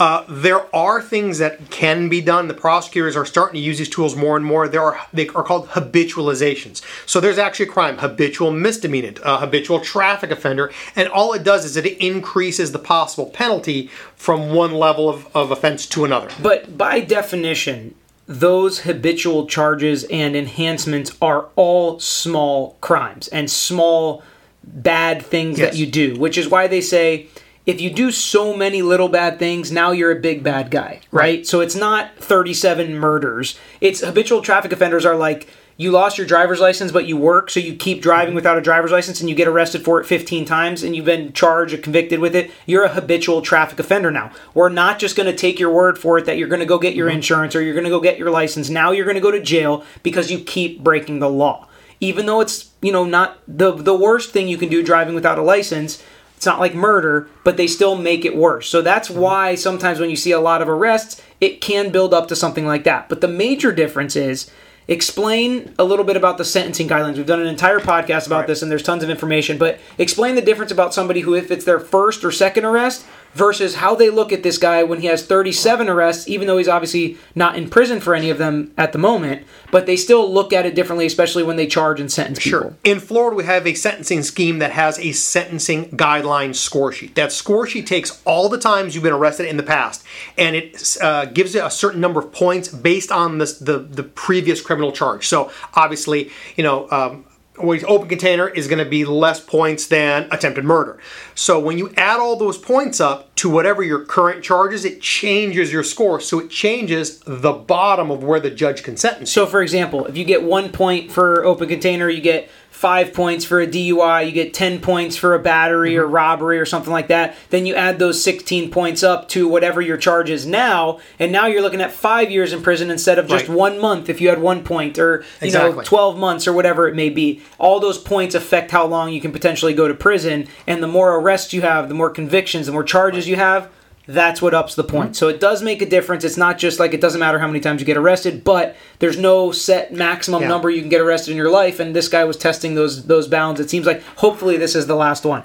Uh, 0.00 0.24
there 0.30 0.74
are 0.74 1.02
things 1.02 1.38
that 1.38 1.70
can 1.70 2.08
be 2.08 2.22
done. 2.22 2.48
The 2.48 2.54
prosecutors 2.54 3.16
are 3.16 3.26
starting 3.26 3.60
to 3.60 3.64
use 3.64 3.76
these 3.76 3.88
tools 3.88 4.16
more 4.16 4.34
and 4.34 4.44
more. 4.44 4.66
There 4.66 4.82
are 4.82 4.98
they 5.12 5.28
are 5.28 5.42
called 5.42 5.68
habitualizations. 5.68 6.82
So 7.06 7.20
there's 7.20 7.36
actually 7.36 7.66
a 7.66 7.72
crime, 7.72 7.98
habitual 7.98 8.50
misdemeanor, 8.50 9.12
uh, 9.22 9.38
habitual 9.38 9.78
traffic 9.80 10.30
offender, 10.30 10.72
and 10.96 11.06
all 11.10 11.34
it 11.34 11.44
does 11.44 11.66
is 11.66 11.76
it 11.76 11.86
increases 11.98 12.72
the 12.72 12.78
possible 12.78 13.26
penalty 13.26 13.90
from 14.16 14.54
one 14.54 14.72
level 14.72 15.08
of, 15.10 15.28
of 15.36 15.50
offense 15.50 15.84
to 15.88 16.06
another. 16.06 16.30
But 16.42 16.78
by 16.80 17.00
definition, 17.00 17.94
those 18.26 18.80
habitual 18.80 19.46
charges 19.46 20.04
and 20.04 20.34
enhancements 20.34 21.14
are 21.20 21.48
all 21.54 22.00
small 22.00 22.78
crimes 22.80 23.28
and 23.28 23.50
small 23.50 24.22
bad 24.64 25.20
things 25.20 25.58
that 25.58 25.76
you 25.76 25.84
do, 25.84 26.18
which 26.18 26.38
is 26.38 26.48
why 26.48 26.66
they 26.66 26.80
say 26.80 27.26
if 27.66 27.82
you 27.82 27.90
do 27.90 28.10
so 28.10 28.56
many 28.56 28.80
little 28.80 29.10
bad 29.10 29.38
things, 29.38 29.70
now 29.70 29.90
you're 29.90 30.10
a 30.10 30.18
big 30.18 30.42
bad 30.42 30.70
guy, 30.70 31.00
right? 31.10 31.46
So 31.46 31.60
it's 31.60 31.74
not 31.74 32.16
37 32.16 32.94
murders. 32.94 33.58
It's 33.82 34.00
habitual 34.00 34.40
traffic 34.40 34.72
offenders 34.72 35.04
are 35.04 35.16
like 35.16 35.48
you 35.80 35.90
lost 35.90 36.18
your 36.18 36.26
driver's 36.26 36.60
license, 36.60 36.92
but 36.92 37.06
you 37.06 37.16
work, 37.16 37.48
so 37.48 37.58
you 37.58 37.74
keep 37.74 38.02
driving 38.02 38.34
without 38.34 38.58
a 38.58 38.60
driver's 38.60 38.92
license 38.92 39.18
and 39.18 39.30
you 39.30 39.34
get 39.34 39.48
arrested 39.48 39.82
for 39.82 39.98
it 39.98 40.04
15 40.04 40.44
times 40.44 40.82
and 40.82 40.94
you've 40.94 41.06
been 41.06 41.32
charged 41.32 41.72
or 41.72 41.78
convicted 41.78 42.20
with 42.20 42.36
it. 42.36 42.50
You're 42.66 42.84
a 42.84 42.92
habitual 42.92 43.40
traffic 43.40 43.78
offender 43.78 44.10
now. 44.10 44.30
We're 44.52 44.68
not 44.68 44.98
just 44.98 45.16
going 45.16 45.30
to 45.30 45.34
take 45.34 45.58
your 45.58 45.72
word 45.72 45.96
for 45.96 46.18
it 46.18 46.26
that 46.26 46.36
you're 46.36 46.48
going 46.48 46.60
to 46.60 46.66
go 46.66 46.78
get 46.78 46.94
your 46.94 47.08
mm-hmm. 47.08 47.16
insurance 47.16 47.56
or 47.56 47.62
you're 47.62 47.72
going 47.72 47.84
to 47.84 47.90
go 47.90 47.98
get 47.98 48.18
your 48.18 48.30
license. 48.30 48.68
Now 48.68 48.90
you're 48.90 49.06
going 49.06 49.14
to 49.14 49.22
go 49.22 49.30
to 49.30 49.40
jail 49.40 49.82
because 50.02 50.30
you 50.30 50.40
keep 50.40 50.84
breaking 50.84 51.20
the 51.20 51.30
law. 51.30 51.66
Even 51.98 52.26
though 52.26 52.42
it's, 52.42 52.72
you 52.82 52.92
know, 52.92 53.06
not 53.06 53.38
the 53.48 53.72
the 53.72 53.96
worst 53.96 54.32
thing 54.32 54.48
you 54.48 54.58
can 54.58 54.68
do 54.68 54.82
driving 54.82 55.14
without 55.14 55.38
a 55.38 55.42
license, 55.42 56.02
it's 56.36 56.44
not 56.44 56.60
like 56.60 56.74
murder, 56.74 57.30
but 57.42 57.56
they 57.56 57.66
still 57.66 57.96
make 57.96 58.26
it 58.26 58.36
worse. 58.36 58.68
So 58.68 58.82
that's 58.82 59.08
mm-hmm. 59.08 59.20
why 59.20 59.54
sometimes 59.54 59.98
when 59.98 60.10
you 60.10 60.16
see 60.16 60.32
a 60.32 60.40
lot 60.40 60.60
of 60.60 60.68
arrests, 60.68 61.22
it 61.40 61.62
can 61.62 61.90
build 61.90 62.12
up 62.12 62.28
to 62.28 62.36
something 62.36 62.66
like 62.66 62.84
that. 62.84 63.08
But 63.08 63.22
the 63.22 63.28
major 63.28 63.72
difference 63.72 64.14
is 64.14 64.50
explain 64.90 65.72
a 65.78 65.84
little 65.84 66.04
bit 66.04 66.16
about 66.16 66.36
the 66.36 66.44
sentencing 66.44 66.88
guidelines. 66.88 67.16
We've 67.16 67.24
done 67.24 67.40
an 67.40 67.46
entire 67.46 67.78
podcast 67.78 68.26
about 68.26 68.40
Right. 68.40 68.46
this 68.48 68.60
and 68.60 68.70
there's 68.70 68.82
tons 68.82 69.02
of 69.04 69.08
information, 69.08 69.56
but 69.56 69.78
explain 69.98 70.34
the 70.34 70.42
difference 70.42 70.72
about 70.72 70.92
somebody 70.92 71.20
who 71.20 71.34
if 71.34 71.50
it's 71.50 71.64
their 71.64 71.78
first 71.80 72.24
or 72.24 72.32
second 72.32 72.64
arrest 72.64 73.04
versus 73.34 73.76
how 73.76 73.94
they 73.94 74.10
look 74.10 74.32
at 74.32 74.42
this 74.42 74.58
guy 74.58 74.82
when 74.82 75.00
he 75.00 75.06
has 75.06 75.24
37 75.24 75.88
arrests 75.88 76.28
even 76.28 76.46
though 76.46 76.58
he's 76.58 76.68
obviously 76.68 77.16
not 77.34 77.56
in 77.56 77.68
prison 77.68 78.00
for 78.00 78.14
any 78.14 78.30
of 78.30 78.38
them 78.38 78.72
at 78.76 78.92
the 78.92 78.98
moment, 78.98 79.46
but 79.70 79.86
they 79.86 79.96
still 79.96 80.32
look 80.32 80.52
at 80.52 80.66
it 80.66 80.74
differently 80.74 81.06
especially 81.06 81.42
when 81.42 81.56
they 81.56 81.66
charge 81.66 82.00
and 82.00 82.10
sentence 82.10 82.38
people. 82.38 82.76
In 82.84 83.00
Florida, 83.00 83.36
we 83.36 83.44
have 83.44 83.66
a 83.66 83.74
sentencing 83.74 84.22
scheme 84.22 84.58
that 84.58 84.72
has 84.72 84.98
a 84.98 85.12
sentencing 85.12 85.90
guideline 85.90 86.54
score 86.54 86.92
sheet. 86.92 87.14
That 87.14 87.32
score 87.32 87.66
sheet 87.66 87.86
takes 87.86 88.20
all 88.24 88.48
the 88.48 88.58
times 88.58 88.94
you've 88.94 89.04
been 89.04 89.12
arrested 89.12 89.46
in 89.46 89.56
the 89.56 89.62
past, 89.62 90.04
and 90.36 90.56
it 90.56 90.96
uh, 91.00 91.26
gives 91.26 91.54
it 91.54 91.64
a 91.64 91.70
certain 91.70 92.00
number 92.00 92.20
of 92.20 92.32
points 92.32 92.68
based 92.68 93.12
on 93.12 93.38
this, 93.38 93.58
the 93.58 93.78
the 93.78 94.02
previous 94.02 94.60
criminal 94.60 94.92
charge. 94.92 95.26
So 95.26 95.50
obviously, 95.74 96.30
you 96.56 96.64
know. 96.64 96.88
Um, 96.90 97.24
always 97.60 97.84
open 97.84 98.08
container 98.08 98.48
is 98.48 98.68
going 98.68 98.82
to 98.82 98.90
be 98.90 99.04
less 99.04 99.40
points 99.40 99.86
than 99.86 100.28
attempted 100.30 100.64
murder. 100.64 100.98
So 101.34 101.60
when 101.60 101.78
you 101.78 101.92
add 101.96 102.20
all 102.20 102.36
those 102.36 102.58
points 102.58 103.00
up 103.00 103.34
to 103.36 103.48
whatever 103.48 103.82
your 103.82 104.04
current 104.04 104.42
charge 104.42 104.74
is, 104.74 104.84
it 104.84 105.00
changes 105.00 105.72
your 105.72 105.82
score. 105.82 106.20
So 106.20 106.40
it 106.40 106.50
changes 106.50 107.20
the 107.20 107.52
bottom 107.52 108.10
of 108.10 108.22
where 108.22 108.40
the 108.40 108.50
judge 108.50 108.82
can 108.82 108.96
sentence 108.96 109.30
you. 109.30 109.40
So, 109.40 109.46
for 109.46 109.62
example, 109.62 110.06
if 110.06 110.16
you 110.16 110.24
get 110.24 110.42
one 110.42 110.70
point 110.70 111.10
for 111.10 111.44
open 111.44 111.68
container, 111.68 112.08
you 112.08 112.20
get 112.20 112.50
five 112.80 113.12
points 113.12 113.44
for 113.44 113.60
a 113.60 113.66
DUI, 113.66 114.24
you 114.24 114.32
get 114.32 114.54
10 114.54 114.80
points 114.80 115.14
for 115.14 115.34
a 115.34 115.38
battery 115.38 115.92
Mm-hmm. 115.92 116.00
or 116.00 116.06
robbery 116.06 116.58
or 116.58 116.64
something 116.64 116.92
like 116.92 117.08
that. 117.08 117.36
Then 117.50 117.66
you 117.66 117.74
add 117.74 117.98
those 117.98 118.22
16 118.24 118.70
points 118.70 119.02
up 119.02 119.28
to 119.30 119.46
whatever 119.46 119.82
your 119.82 119.98
charge 119.98 120.30
is 120.30 120.46
now, 120.46 120.98
and 121.18 121.30
now 121.30 121.46
you're 121.46 121.60
looking 121.60 121.82
at 121.82 121.92
five 121.92 122.30
years 122.30 122.54
in 122.54 122.62
prison 122.62 122.90
instead 122.90 123.18
of 123.18 123.28
just 123.28 123.48
Right. 123.48 123.56
one 123.56 123.78
month 123.78 124.08
if 124.08 124.18
you 124.22 124.30
had 124.30 124.40
one 124.40 124.64
point, 124.64 124.98
or 124.98 125.24
you 125.42 125.52
know, 125.52 125.82
12 125.84 126.16
months 126.18 126.48
or 126.48 126.54
whatever 126.54 126.88
it 126.88 126.94
may 126.94 127.10
be. 127.10 127.42
All 127.58 127.80
those 127.80 127.98
points 127.98 128.34
affect 128.34 128.70
how 128.70 128.86
long 128.86 129.12
you 129.12 129.20
can 129.20 129.30
potentially 129.32 129.74
go 129.74 129.86
to 129.86 129.94
prison, 129.94 130.48
and 130.66 130.82
the 130.82 130.86
more 130.88 131.14
arrests 131.16 131.52
you 131.52 131.60
have, 131.60 131.88
the 131.88 131.94
more 131.94 132.08
convictions, 132.10 132.64
the 132.64 132.72
more 132.72 132.82
charges 132.84 133.28
you 133.28 133.36
have. 133.36 133.68
That's 134.12 134.42
what 134.42 134.54
ups 134.54 134.74
the 134.74 134.82
point. 134.84 135.14
So 135.14 135.28
it 135.28 135.38
does 135.40 135.62
make 135.62 135.82
a 135.82 135.86
difference. 135.86 136.24
It's 136.24 136.36
not 136.36 136.58
just 136.58 136.80
like 136.80 136.94
it 136.94 137.00
doesn't 137.00 137.20
matter 137.20 137.38
how 137.38 137.46
many 137.46 137.60
times 137.60 137.80
you 137.80 137.86
get 137.86 137.96
arrested, 137.96 138.42
but 138.42 138.76
there's 138.98 139.16
no 139.18 139.52
set 139.52 139.92
maximum 139.92 140.42
Yeah. 140.42 140.48
number 140.48 140.68
you 140.68 140.80
can 140.80 140.90
get 140.90 141.00
arrested 141.00 141.30
in 141.30 141.36
your 141.36 141.50
life. 141.50 141.78
And 141.80 141.94
this 141.94 142.08
guy 142.08 142.24
was 142.24 142.36
testing 142.36 142.74
those 142.74 143.06
those 143.06 143.28
bounds. 143.28 143.60
It 143.60 143.70
seems 143.70 143.86
like 143.86 144.02
hopefully 144.16 144.56
this 144.56 144.74
is 144.74 144.86
the 144.86 144.96
last 144.96 145.24
one. 145.24 145.44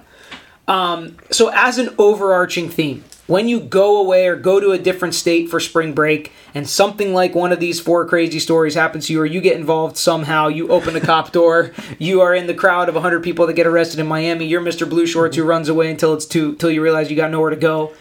Um, 0.68 1.18
so 1.32 1.52
as 1.54 1.78
an 1.78 1.90
overarching 2.00 2.70
theme, 2.70 3.04
when 3.28 3.48
you 3.48 3.60
go 3.60 4.00
away 4.00 4.28
or 4.28 4.36
go 4.36 4.60
to 4.60 4.72
a 4.72 4.78
different 4.80 5.14
state 5.14 5.50
for 5.50 5.60
spring 5.60 5.94
break 5.94 6.32
and 6.56 6.68
something 6.68 7.14
like 7.14 7.36
one 7.36 7.52
of 7.52 7.60
these 7.60 7.80
four 7.80 8.06
crazy 8.08 8.40
stories 8.40 8.74
happens 8.76 9.08
to 9.08 9.14
you 9.14 9.22
or 9.22 9.26
you 9.26 9.42
get 9.42 9.58
involved 9.58 9.98
somehow 9.98 10.48
you 10.48 10.68
open 10.70 10.96
a 10.96 11.02
cop 11.02 11.32
door 11.40 11.72
you 11.98 12.22
are 12.22 12.36
in 12.36 12.46
the 12.46 12.54
crowd 12.54 12.88
of 12.88 12.94
100 12.96 13.24
people 13.24 13.48
that 13.48 13.54
get 13.54 13.66
arrested 13.66 14.00
in 14.00 14.06
miami 14.06 14.46
you're 14.46 14.62
mr 14.62 14.88
blue 14.88 15.08
shorts 15.08 15.36
who 15.36 15.44
runs 15.44 15.68
away 15.70 15.90
until 15.90 16.14
it's 16.14 16.26
two 16.28 16.54
till 16.58 16.70
you 16.70 16.84
realize 16.84 17.10
you 17.10 17.16
got 17.16 17.32
nowhere 17.32 17.50
to 17.50 17.56
go 17.56 17.92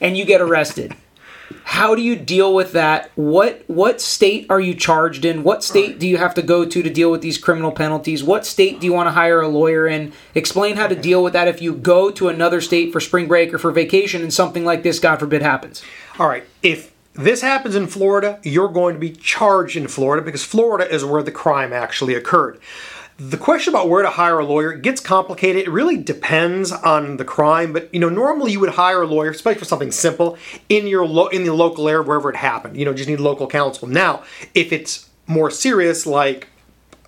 and 0.00 0.16
you 0.16 0.24
get 0.24 0.40
arrested. 0.40 0.94
How 1.64 1.94
do 1.94 2.02
you 2.02 2.16
deal 2.16 2.54
with 2.54 2.72
that? 2.72 3.10
What 3.14 3.64
what 3.66 4.00
state 4.00 4.46
are 4.50 4.60
you 4.60 4.74
charged 4.74 5.24
in? 5.24 5.42
What 5.42 5.64
state 5.64 5.98
do 5.98 6.06
you 6.06 6.16
have 6.16 6.34
to 6.34 6.42
go 6.42 6.64
to 6.64 6.82
to 6.82 6.90
deal 6.90 7.10
with 7.10 7.22
these 7.22 7.38
criminal 7.38 7.72
penalties? 7.72 8.22
What 8.22 8.46
state 8.46 8.80
do 8.80 8.86
you 8.86 8.92
want 8.92 9.08
to 9.08 9.12
hire 9.12 9.40
a 9.40 9.48
lawyer 9.48 9.86
in? 9.86 10.12
Explain 10.34 10.76
how 10.76 10.86
to 10.86 10.94
deal 10.94 11.22
with 11.22 11.32
that 11.32 11.48
if 11.48 11.60
you 11.60 11.74
go 11.74 12.10
to 12.12 12.28
another 12.28 12.60
state 12.60 12.92
for 12.92 13.00
spring 13.00 13.26
break 13.26 13.52
or 13.52 13.58
for 13.58 13.72
vacation 13.72 14.22
and 14.22 14.32
something 14.32 14.64
like 14.64 14.82
this 14.82 14.98
god 14.98 15.18
forbid 15.18 15.42
happens. 15.42 15.82
All 16.18 16.28
right, 16.28 16.44
if 16.62 16.92
this 17.14 17.42
happens 17.42 17.74
in 17.74 17.86
Florida, 17.86 18.38
you're 18.42 18.68
going 18.68 18.94
to 18.94 19.00
be 19.00 19.10
charged 19.10 19.76
in 19.76 19.88
Florida 19.88 20.24
because 20.24 20.44
Florida 20.44 20.92
is 20.92 21.04
where 21.04 21.22
the 21.22 21.32
crime 21.32 21.72
actually 21.72 22.14
occurred. 22.14 22.60
The 23.20 23.36
question 23.36 23.74
about 23.74 23.90
where 23.90 24.02
to 24.02 24.08
hire 24.08 24.38
a 24.38 24.46
lawyer 24.46 24.72
gets 24.72 24.98
complicated. 24.98 25.66
It 25.66 25.70
really 25.70 25.98
depends 25.98 26.72
on 26.72 27.18
the 27.18 27.24
crime, 27.24 27.74
but 27.74 27.92
you 27.92 28.00
know, 28.00 28.08
normally 28.08 28.52
you 28.52 28.60
would 28.60 28.70
hire 28.70 29.02
a 29.02 29.06
lawyer, 29.06 29.28
especially 29.28 29.58
for 29.58 29.66
something 29.66 29.90
simple, 29.90 30.38
in 30.70 30.86
your 30.86 31.06
lo- 31.06 31.26
in 31.26 31.44
the 31.44 31.52
local 31.52 31.86
area 31.86 32.02
wherever 32.02 32.30
it 32.30 32.36
happened. 32.36 32.78
You 32.78 32.86
know, 32.86 32.94
just 32.94 33.10
need 33.10 33.20
local 33.20 33.46
counsel. 33.46 33.88
Now, 33.88 34.22
if 34.54 34.72
it's 34.72 35.10
more 35.26 35.50
serious, 35.50 36.06
like 36.06 36.48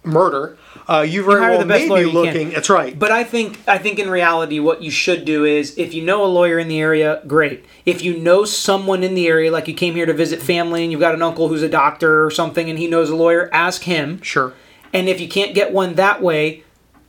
murder, 0.04 0.58
uh, 0.86 1.00
you 1.00 1.24
very 1.24 1.40
hire 1.40 1.50
well 1.52 1.60
the 1.60 1.64
best 1.66 1.88
may 1.88 2.04
be 2.04 2.10
looking. 2.10 2.50
That's 2.50 2.68
right. 2.68 2.98
But 2.98 3.10
I 3.10 3.24
think 3.24 3.58
I 3.66 3.78
think 3.78 3.98
in 3.98 4.10
reality, 4.10 4.60
what 4.60 4.82
you 4.82 4.90
should 4.90 5.24
do 5.24 5.46
is, 5.46 5.78
if 5.78 5.94
you 5.94 6.02
know 6.02 6.24
a 6.24 6.26
lawyer 6.26 6.58
in 6.58 6.68
the 6.68 6.78
area, 6.78 7.22
great. 7.26 7.64
If 7.86 8.02
you 8.02 8.18
know 8.18 8.44
someone 8.44 9.02
in 9.02 9.14
the 9.14 9.28
area, 9.28 9.50
like 9.50 9.66
you 9.66 9.74
came 9.74 9.94
here 9.94 10.04
to 10.04 10.12
visit 10.12 10.42
family 10.42 10.82
and 10.82 10.92
you've 10.92 11.00
got 11.00 11.14
an 11.14 11.22
uncle 11.22 11.48
who's 11.48 11.62
a 11.62 11.70
doctor 11.70 12.22
or 12.22 12.30
something, 12.30 12.68
and 12.68 12.78
he 12.78 12.86
knows 12.86 13.08
a 13.08 13.16
lawyer, 13.16 13.48
ask 13.50 13.84
him. 13.84 14.20
sure. 14.20 14.52
And 14.92 15.08
if 15.08 15.20
you 15.20 15.28
can't 15.28 15.54
get 15.54 15.72
one 15.72 15.94
that 15.94 16.22
way, 16.22 16.64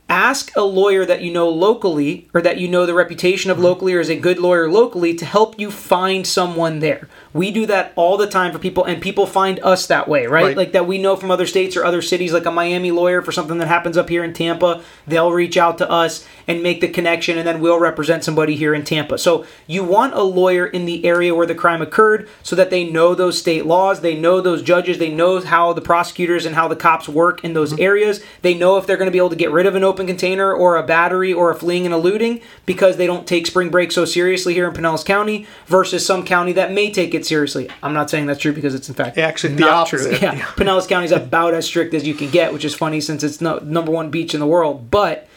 ask 0.08 0.54
a 0.56 0.62
lawyer 0.62 1.04
that 1.06 1.22
you 1.22 1.32
know 1.32 1.48
locally 1.48 2.28
or 2.34 2.42
that 2.42 2.58
you 2.58 2.68
know 2.68 2.86
the 2.86 2.94
reputation 2.94 3.50
of 3.50 3.58
locally 3.58 3.94
or 3.94 4.00
is 4.00 4.10
a 4.10 4.16
good 4.16 4.38
lawyer 4.38 4.70
locally 4.70 5.14
to 5.14 5.24
help 5.24 5.58
you 5.58 5.70
find 5.70 6.26
someone 6.26 6.80
there. 6.80 7.08
We 7.34 7.50
do 7.50 7.66
that 7.66 7.92
all 7.96 8.16
the 8.16 8.28
time 8.28 8.52
for 8.52 8.60
people, 8.60 8.84
and 8.84 9.02
people 9.02 9.26
find 9.26 9.58
us 9.64 9.86
that 9.88 10.08
way, 10.08 10.26
right? 10.26 10.44
Right. 10.44 10.56
Like 10.56 10.72
that 10.72 10.86
we 10.86 10.98
know 10.98 11.16
from 11.16 11.32
other 11.32 11.46
states 11.46 11.76
or 11.76 11.84
other 11.84 12.00
cities, 12.00 12.32
like 12.32 12.46
a 12.46 12.50
Miami 12.52 12.92
lawyer 12.92 13.22
for 13.22 13.32
something 13.32 13.58
that 13.58 13.66
happens 13.66 13.96
up 13.96 14.08
here 14.08 14.22
in 14.22 14.32
Tampa. 14.32 14.82
They'll 15.06 15.32
reach 15.32 15.56
out 15.56 15.76
to 15.78 15.90
us 15.90 16.26
and 16.46 16.62
make 16.62 16.80
the 16.80 16.88
connection, 16.88 17.36
and 17.36 17.46
then 17.46 17.60
we'll 17.60 17.80
represent 17.80 18.22
somebody 18.22 18.54
here 18.54 18.72
in 18.72 18.84
Tampa. 18.84 19.18
So 19.18 19.44
you 19.66 19.82
want 19.82 20.14
a 20.14 20.22
lawyer 20.22 20.64
in 20.64 20.84
the 20.84 21.04
area 21.04 21.34
where 21.34 21.46
the 21.46 21.56
crime 21.56 21.82
occurred 21.82 22.28
so 22.44 22.54
that 22.54 22.70
they 22.70 22.88
know 22.88 23.16
those 23.16 23.38
state 23.38 23.66
laws, 23.66 24.00
they 24.00 24.18
know 24.18 24.40
those 24.40 24.62
judges, 24.62 24.98
they 24.98 25.12
know 25.12 25.40
how 25.40 25.72
the 25.72 25.80
prosecutors 25.80 26.46
and 26.46 26.54
how 26.54 26.68
the 26.68 26.76
cops 26.76 27.08
work 27.08 27.42
in 27.42 27.52
those 27.52 27.72
mm-hmm. 27.72 27.82
areas. 27.82 28.22
They 28.42 28.54
know 28.54 28.76
if 28.76 28.86
they're 28.86 28.96
going 28.96 29.08
to 29.08 29.12
be 29.12 29.18
able 29.18 29.30
to 29.30 29.36
get 29.36 29.50
rid 29.50 29.66
of 29.66 29.74
an 29.74 29.82
open 29.82 30.06
container 30.06 30.52
or 30.52 30.76
a 30.76 30.86
battery 30.86 31.32
or 31.32 31.50
a 31.50 31.56
fleeing 31.56 31.84
and 31.84 31.94
eluding 31.94 32.42
because 32.64 32.96
they 32.96 33.08
don't 33.08 33.26
take 33.26 33.48
spring 33.48 33.70
break 33.70 33.90
so 33.90 34.04
seriously 34.04 34.54
here 34.54 34.68
in 34.68 34.74
Pinellas 34.74 35.04
County 35.04 35.48
versus 35.66 36.06
some 36.06 36.24
county 36.24 36.52
that 36.52 36.70
may 36.70 36.92
take 36.92 37.12
it 37.12 37.23
seriously. 37.24 37.68
I'm 37.82 37.92
not 37.92 38.10
saying 38.10 38.26
that's 38.26 38.40
true 38.40 38.52
because 38.52 38.74
it's 38.74 38.88
in 38.88 38.94
fact 38.94 39.18
Actually, 39.18 39.54
the 39.54 39.60
not 39.60 39.70
opposite. 39.70 40.18
true. 40.18 40.28
Yeah, 40.28 40.40
Pinellas 40.40 40.88
County 40.88 41.06
is 41.06 41.12
about 41.24 41.54
as 41.54 41.66
strict 41.66 41.94
as 41.94 42.06
you 42.06 42.14
can 42.14 42.30
get, 42.30 42.52
which 42.52 42.64
is 42.64 42.74
funny 42.74 43.00
since 43.00 43.22
it's 43.22 43.40
no, 43.40 43.58
number 43.58 43.90
one 43.90 44.10
beach 44.10 44.34
in 44.34 44.40
the 44.40 44.46
world. 44.46 44.90
But 44.90 45.28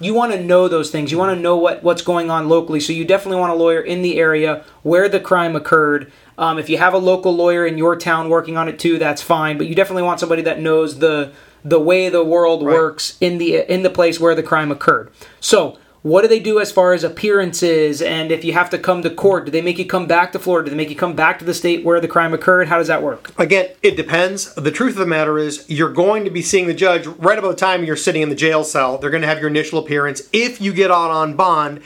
you 0.00 0.14
want 0.14 0.32
to 0.32 0.42
know 0.42 0.68
those 0.68 0.90
things. 0.90 1.10
You 1.10 1.18
want 1.18 1.36
to 1.36 1.40
know 1.40 1.56
what 1.56 1.82
what's 1.82 2.02
going 2.02 2.30
on 2.30 2.48
locally. 2.48 2.80
So 2.80 2.92
you 2.92 3.04
definitely 3.04 3.40
want 3.40 3.52
a 3.52 3.56
lawyer 3.56 3.80
in 3.80 4.02
the 4.02 4.18
area 4.18 4.64
where 4.82 5.08
the 5.08 5.20
crime 5.20 5.56
occurred. 5.56 6.12
Um, 6.38 6.58
if 6.58 6.68
you 6.68 6.76
have 6.78 6.92
a 6.92 6.98
local 6.98 7.34
lawyer 7.34 7.66
in 7.66 7.78
your 7.78 7.96
town 7.96 8.28
working 8.28 8.56
on 8.56 8.68
it 8.68 8.78
too, 8.78 8.98
that's 8.98 9.22
fine. 9.22 9.56
But 9.56 9.68
you 9.68 9.74
definitely 9.74 10.02
want 10.02 10.20
somebody 10.20 10.42
that 10.42 10.60
knows 10.60 10.98
the 10.98 11.32
the 11.64 11.80
way 11.80 12.08
the 12.08 12.22
world 12.22 12.62
works 12.62 13.16
in 13.20 13.38
the 13.38 13.72
in 13.72 13.82
the 13.82 13.90
place 13.90 14.20
where 14.20 14.34
the 14.34 14.42
crime 14.42 14.70
occurred. 14.70 15.10
So 15.40 15.78
what 16.06 16.22
do 16.22 16.28
they 16.28 16.40
do 16.40 16.60
as 16.60 16.70
far 16.70 16.92
as 16.92 17.02
appearances 17.04 18.00
and 18.00 18.30
if 18.30 18.44
you 18.44 18.52
have 18.52 18.70
to 18.70 18.78
come 18.78 19.02
to 19.02 19.10
court 19.10 19.44
do 19.44 19.50
they 19.50 19.62
make 19.62 19.78
you 19.78 19.86
come 19.86 20.06
back 20.06 20.32
to 20.32 20.38
florida 20.38 20.66
do 20.66 20.70
they 20.70 20.76
make 20.76 20.90
you 20.90 20.96
come 20.96 21.14
back 21.14 21.38
to 21.38 21.44
the 21.44 21.54
state 21.54 21.84
where 21.84 22.00
the 22.00 22.08
crime 22.08 22.32
occurred 22.32 22.68
how 22.68 22.78
does 22.78 22.88
that 22.88 23.02
work 23.02 23.26
Again, 23.38 23.68
it 23.82 23.96
depends. 23.96 24.54
The 24.54 24.70
truth 24.70 24.94
of 24.94 24.98
the 24.98 25.06
matter 25.06 25.38
is, 25.38 25.64
you're 25.68 25.92
going 25.92 26.24
to 26.24 26.30
be 26.30 26.42
seeing 26.42 26.66
the 26.66 26.74
judge 26.74 27.06
right 27.06 27.38
about 27.38 27.50
the 27.50 27.56
time 27.56 27.84
you're 27.84 27.96
sitting 27.96 28.22
in 28.22 28.28
the 28.28 28.34
jail 28.34 28.64
cell. 28.64 28.98
They're 28.98 29.10
going 29.10 29.22
to 29.22 29.28
have 29.28 29.38
your 29.38 29.48
initial 29.48 29.78
appearance. 29.78 30.22
If 30.32 30.60
you 30.60 30.72
get 30.72 30.90
out 30.90 31.10
on 31.10 31.34
bond 31.34 31.82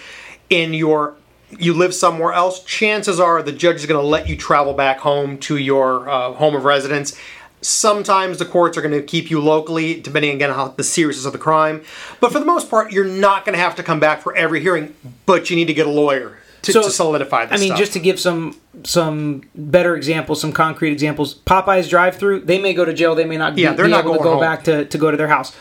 and 0.50 0.75
your 0.75 1.17
you 1.59 1.75
live 1.75 1.93
somewhere 1.93 2.33
else, 2.33 2.63
chances 2.63 3.19
are 3.19 3.43
the 3.43 3.52
judge 3.52 3.76
is 3.76 3.87
going 3.87 4.00
to 4.00 4.06
let 4.06 4.28
you 4.28 4.37
travel 4.37 4.73
back 4.73 5.00
home 5.00 5.37
to 5.39 5.56
your 5.56 6.09
uh, 6.09 6.33
home 6.33 6.54
of 6.54 6.65
residence. 6.65 7.19
Sometimes 7.63 8.39
the 8.39 8.47
courts 8.47 8.79
are 8.79 8.83
going 8.83 8.95
to 8.95 9.03
keep 9.03 9.31
you 9.31 9.41
locally, 9.41 10.01
depending 10.01 10.35
again 10.35 10.51
on 10.51 10.57
how 10.57 10.69
the 10.69 10.85
seriousness 10.85 11.27
of 11.27 11.33
the 11.33 11.39
crime. 11.39 11.83
But 12.21 12.33
for 12.33 12.39
the 12.39 12.47
most 12.47 12.71
part, 12.71 12.91
you're 12.93 13.05
not 13.05 13.45
going 13.45 13.55
to 13.57 13.63
have 13.63 13.77
to 13.77 13.83
come 13.83 14.01
back 14.01 14.23
for 14.23 14.35
every 14.35 14.61
hearing. 14.61 14.95
But 15.27 15.51
you 15.51 15.57
need 15.57 15.67
to 15.67 15.75
get 15.75 15.87
a 15.87 15.91
lawyer 15.91 16.39
to, 16.63 16.73
So, 16.73 16.83
to 16.83 16.91
solidify 16.91 17.47
this. 17.47 17.59
I 17.59 17.61
mean, 17.61 17.69
stuff. 17.69 17.79
just 17.79 17.93
to 17.95 18.01
give 18.01 18.19
some 18.19 18.57
some 18.85 19.43
better 19.55 19.95
examples, 19.97 20.41
some 20.41 20.53
concrete 20.53 20.93
examples. 20.93 21.35
Popeyes 21.35 21.89
drive-through, 21.91 22.41
they 22.41 22.59
may 22.59 22.73
go 22.73 22.85
to 22.85 22.95
jail, 22.95 23.15
they 23.15 23.25
may 23.25 23.37
not. 23.37 23.59
Yeah, 23.59 23.71
be, 23.71 23.77
they're 23.77 23.87
be 23.87 23.91
not 23.91 24.05
able 24.05 24.17
to 24.17 24.23
go 24.23 24.33
home. 24.33 24.41
back 24.41 24.65
to, 24.65 24.85
to 24.87 24.99
go 24.99 25.11
to 25.11 25.17
their 25.17 25.29
house. 25.29 25.55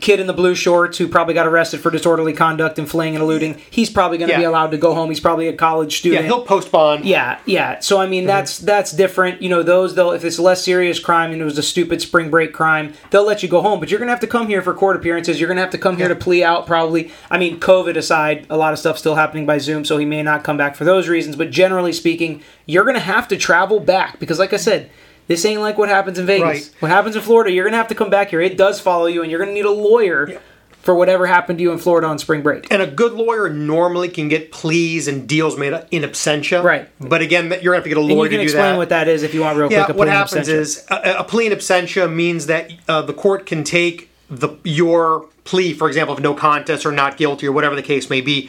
Kid 0.00 0.20
in 0.20 0.26
the 0.26 0.32
blue 0.32 0.54
shorts 0.54 0.98
who 0.98 1.08
probably 1.08 1.34
got 1.34 1.46
arrested 1.46 1.80
for 1.80 1.90
disorderly 1.90 2.32
conduct 2.32 2.78
and 2.78 2.88
fleeing 2.88 3.14
and 3.14 3.22
eluding. 3.22 3.60
He's 3.70 3.90
probably 3.90 4.18
going 4.18 4.30
to 4.30 4.36
be 4.36 4.44
allowed 4.44 4.70
to 4.70 4.78
go 4.78 4.94
home. 4.94 5.08
He's 5.08 5.20
probably 5.20 5.48
a 5.48 5.52
college 5.52 5.98
student. 5.98 6.22
yeah, 6.22 6.26
he'll 6.26 6.42
post 6.42 6.70
bond. 6.72 7.04
Yeah, 7.04 7.38
yeah. 7.46 7.78
So 7.80 8.00
I 8.00 8.06
mean, 8.06 8.22
mm-hmm. 8.22 8.28
that's 8.28 8.58
that's 8.58 8.92
different. 8.92 9.42
You 9.42 9.48
know, 9.48 9.62
those 9.62 9.94
they'll 9.94 10.12
if 10.12 10.24
it's 10.24 10.38
a 10.38 10.42
less 10.42 10.62
serious 10.62 10.98
crime 10.98 11.32
and 11.32 11.40
it 11.40 11.44
was 11.44 11.58
a 11.58 11.62
stupid 11.62 12.02
spring 12.02 12.30
break 12.30 12.52
crime, 12.52 12.94
they'll 13.10 13.26
let 13.26 13.42
you 13.42 13.48
go 13.48 13.60
home. 13.60 13.80
But 13.80 13.90
you're 13.90 14.00
gonna 14.00 14.12
have 14.12 14.20
to 14.20 14.26
come 14.26 14.48
here 14.48 14.62
for 14.62 14.74
court 14.74 14.96
appearances. 14.96 15.40
You're 15.40 15.48
gonna 15.48 15.60
have 15.60 15.70
to 15.70 15.78
come 15.78 15.96
here 15.96 16.08
to 16.08 16.16
plea 16.16 16.44
out. 16.44 16.66
Probably. 16.66 17.10
I 17.30 17.38
mean, 17.38 17.60
COVID 17.60 17.96
aside, 17.96 18.46
a 18.50 18.56
lot 18.56 18.72
of 18.72 18.78
stuff 18.78 18.98
still 18.98 19.14
happening 19.14 19.46
by 19.46 19.58
Zoom, 19.58 19.84
so 19.84 19.98
he 19.98 20.04
may 20.04 20.22
not 20.22 20.44
come 20.44 20.56
back 20.56 20.76
for 20.76 20.84
those 20.84 21.08
reasons. 21.08 21.36
But 21.36 21.50
generally 21.50 21.92
speaking, 21.92 22.42
you're 22.66 22.84
gonna 22.84 22.98
have 22.98 23.28
to 23.28 23.36
travel 23.36 23.80
back 23.80 24.18
because, 24.18 24.38
like 24.38 24.52
I 24.52 24.58
said. 24.58 24.90
This 25.26 25.44
ain't 25.44 25.60
like 25.60 25.76
what 25.78 25.88
happens 25.88 26.18
in 26.18 26.26
Vegas. 26.26 26.44
Right. 26.44 26.70
What 26.80 26.90
happens 26.90 27.16
in 27.16 27.22
Florida, 27.22 27.50
you're 27.50 27.64
gonna 27.64 27.76
have 27.76 27.88
to 27.88 27.94
come 27.94 28.10
back 28.10 28.30
here. 28.30 28.40
It 28.40 28.56
does 28.56 28.80
follow 28.80 29.06
you, 29.06 29.22
and 29.22 29.30
you're 29.30 29.40
gonna 29.40 29.52
need 29.52 29.64
a 29.64 29.70
lawyer 29.70 30.40
for 30.86 30.94
whatever 30.94 31.26
happened 31.26 31.58
to 31.58 31.62
you 31.62 31.72
in 31.72 31.78
Florida 31.78 32.06
on 32.06 32.16
spring 32.16 32.42
break. 32.42 32.70
And 32.70 32.80
a 32.80 32.86
good 32.86 33.12
lawyer 33.12 33.50
normally 33.50 34.08
can 34.08 34.28
get 34.28 34.52
pleas 34.52 35.08
and 35.08 35.28
deals 35.28 35.58
made 35.58 35.72
in 35.90 36.04
absentia. 36.04 36.62
Right. 36.62 36.88
But 37.00 37.22
again, 37.22 37.46
you're 37.46 37.58
going 37.58 37.60
to 37.60 37.72
have 37.74 37.82
to 37.82 37.88
get 37.88 37.98
a 37.98 38.00
lawyer 38.00 38.10
And 38.10 38.18
lawyer 38.18 38.26
you 38.26 38.30
can 38.30 38.38
to 38.38 38.44
do 38.44 38.50
explain 38.52 38.72
that. 38.74 38.78
what 38.78 38.88
that 38.90 39.08
is 39.08 39.24
if 39.24 39.34
you 39.34 39.40
want 39.40 39.58
real 39.58 39.68
yeah, 39.72 39.86
quick. 39.86 39.96
a 39.96 39.98
what 39.98 40.06
happens 40.06 40.46
is 40.48 40.86
a, 40.88 41.16
a 41.18 41.24
plea 41.24 41.46
in 41.48 41.52
absentia 41.52 42.08
means 42.12 42.46
that 42.46 42.70
uh, 42.86 43.02
the 43.02 43.12
court 43.12 43.46
can 43.46 43.64
take 43.64 44.10
the 44.30 44.50
your 44.62 45.26
plea, 45.42 45.72
for 45.74 45.88
example, 45.88 46.14
of 46.14 46.20
no 46.20 46.34
contest 46.34 46.86
or 46.86 46.92
not 46.92 47.16
guilty 47.16 47.48
or 47.48 47.52
whatever 47.52 47.74
the 47.74 47.82
case 47.82 48.08
may 48.08 48.20
be, 48.20 48.48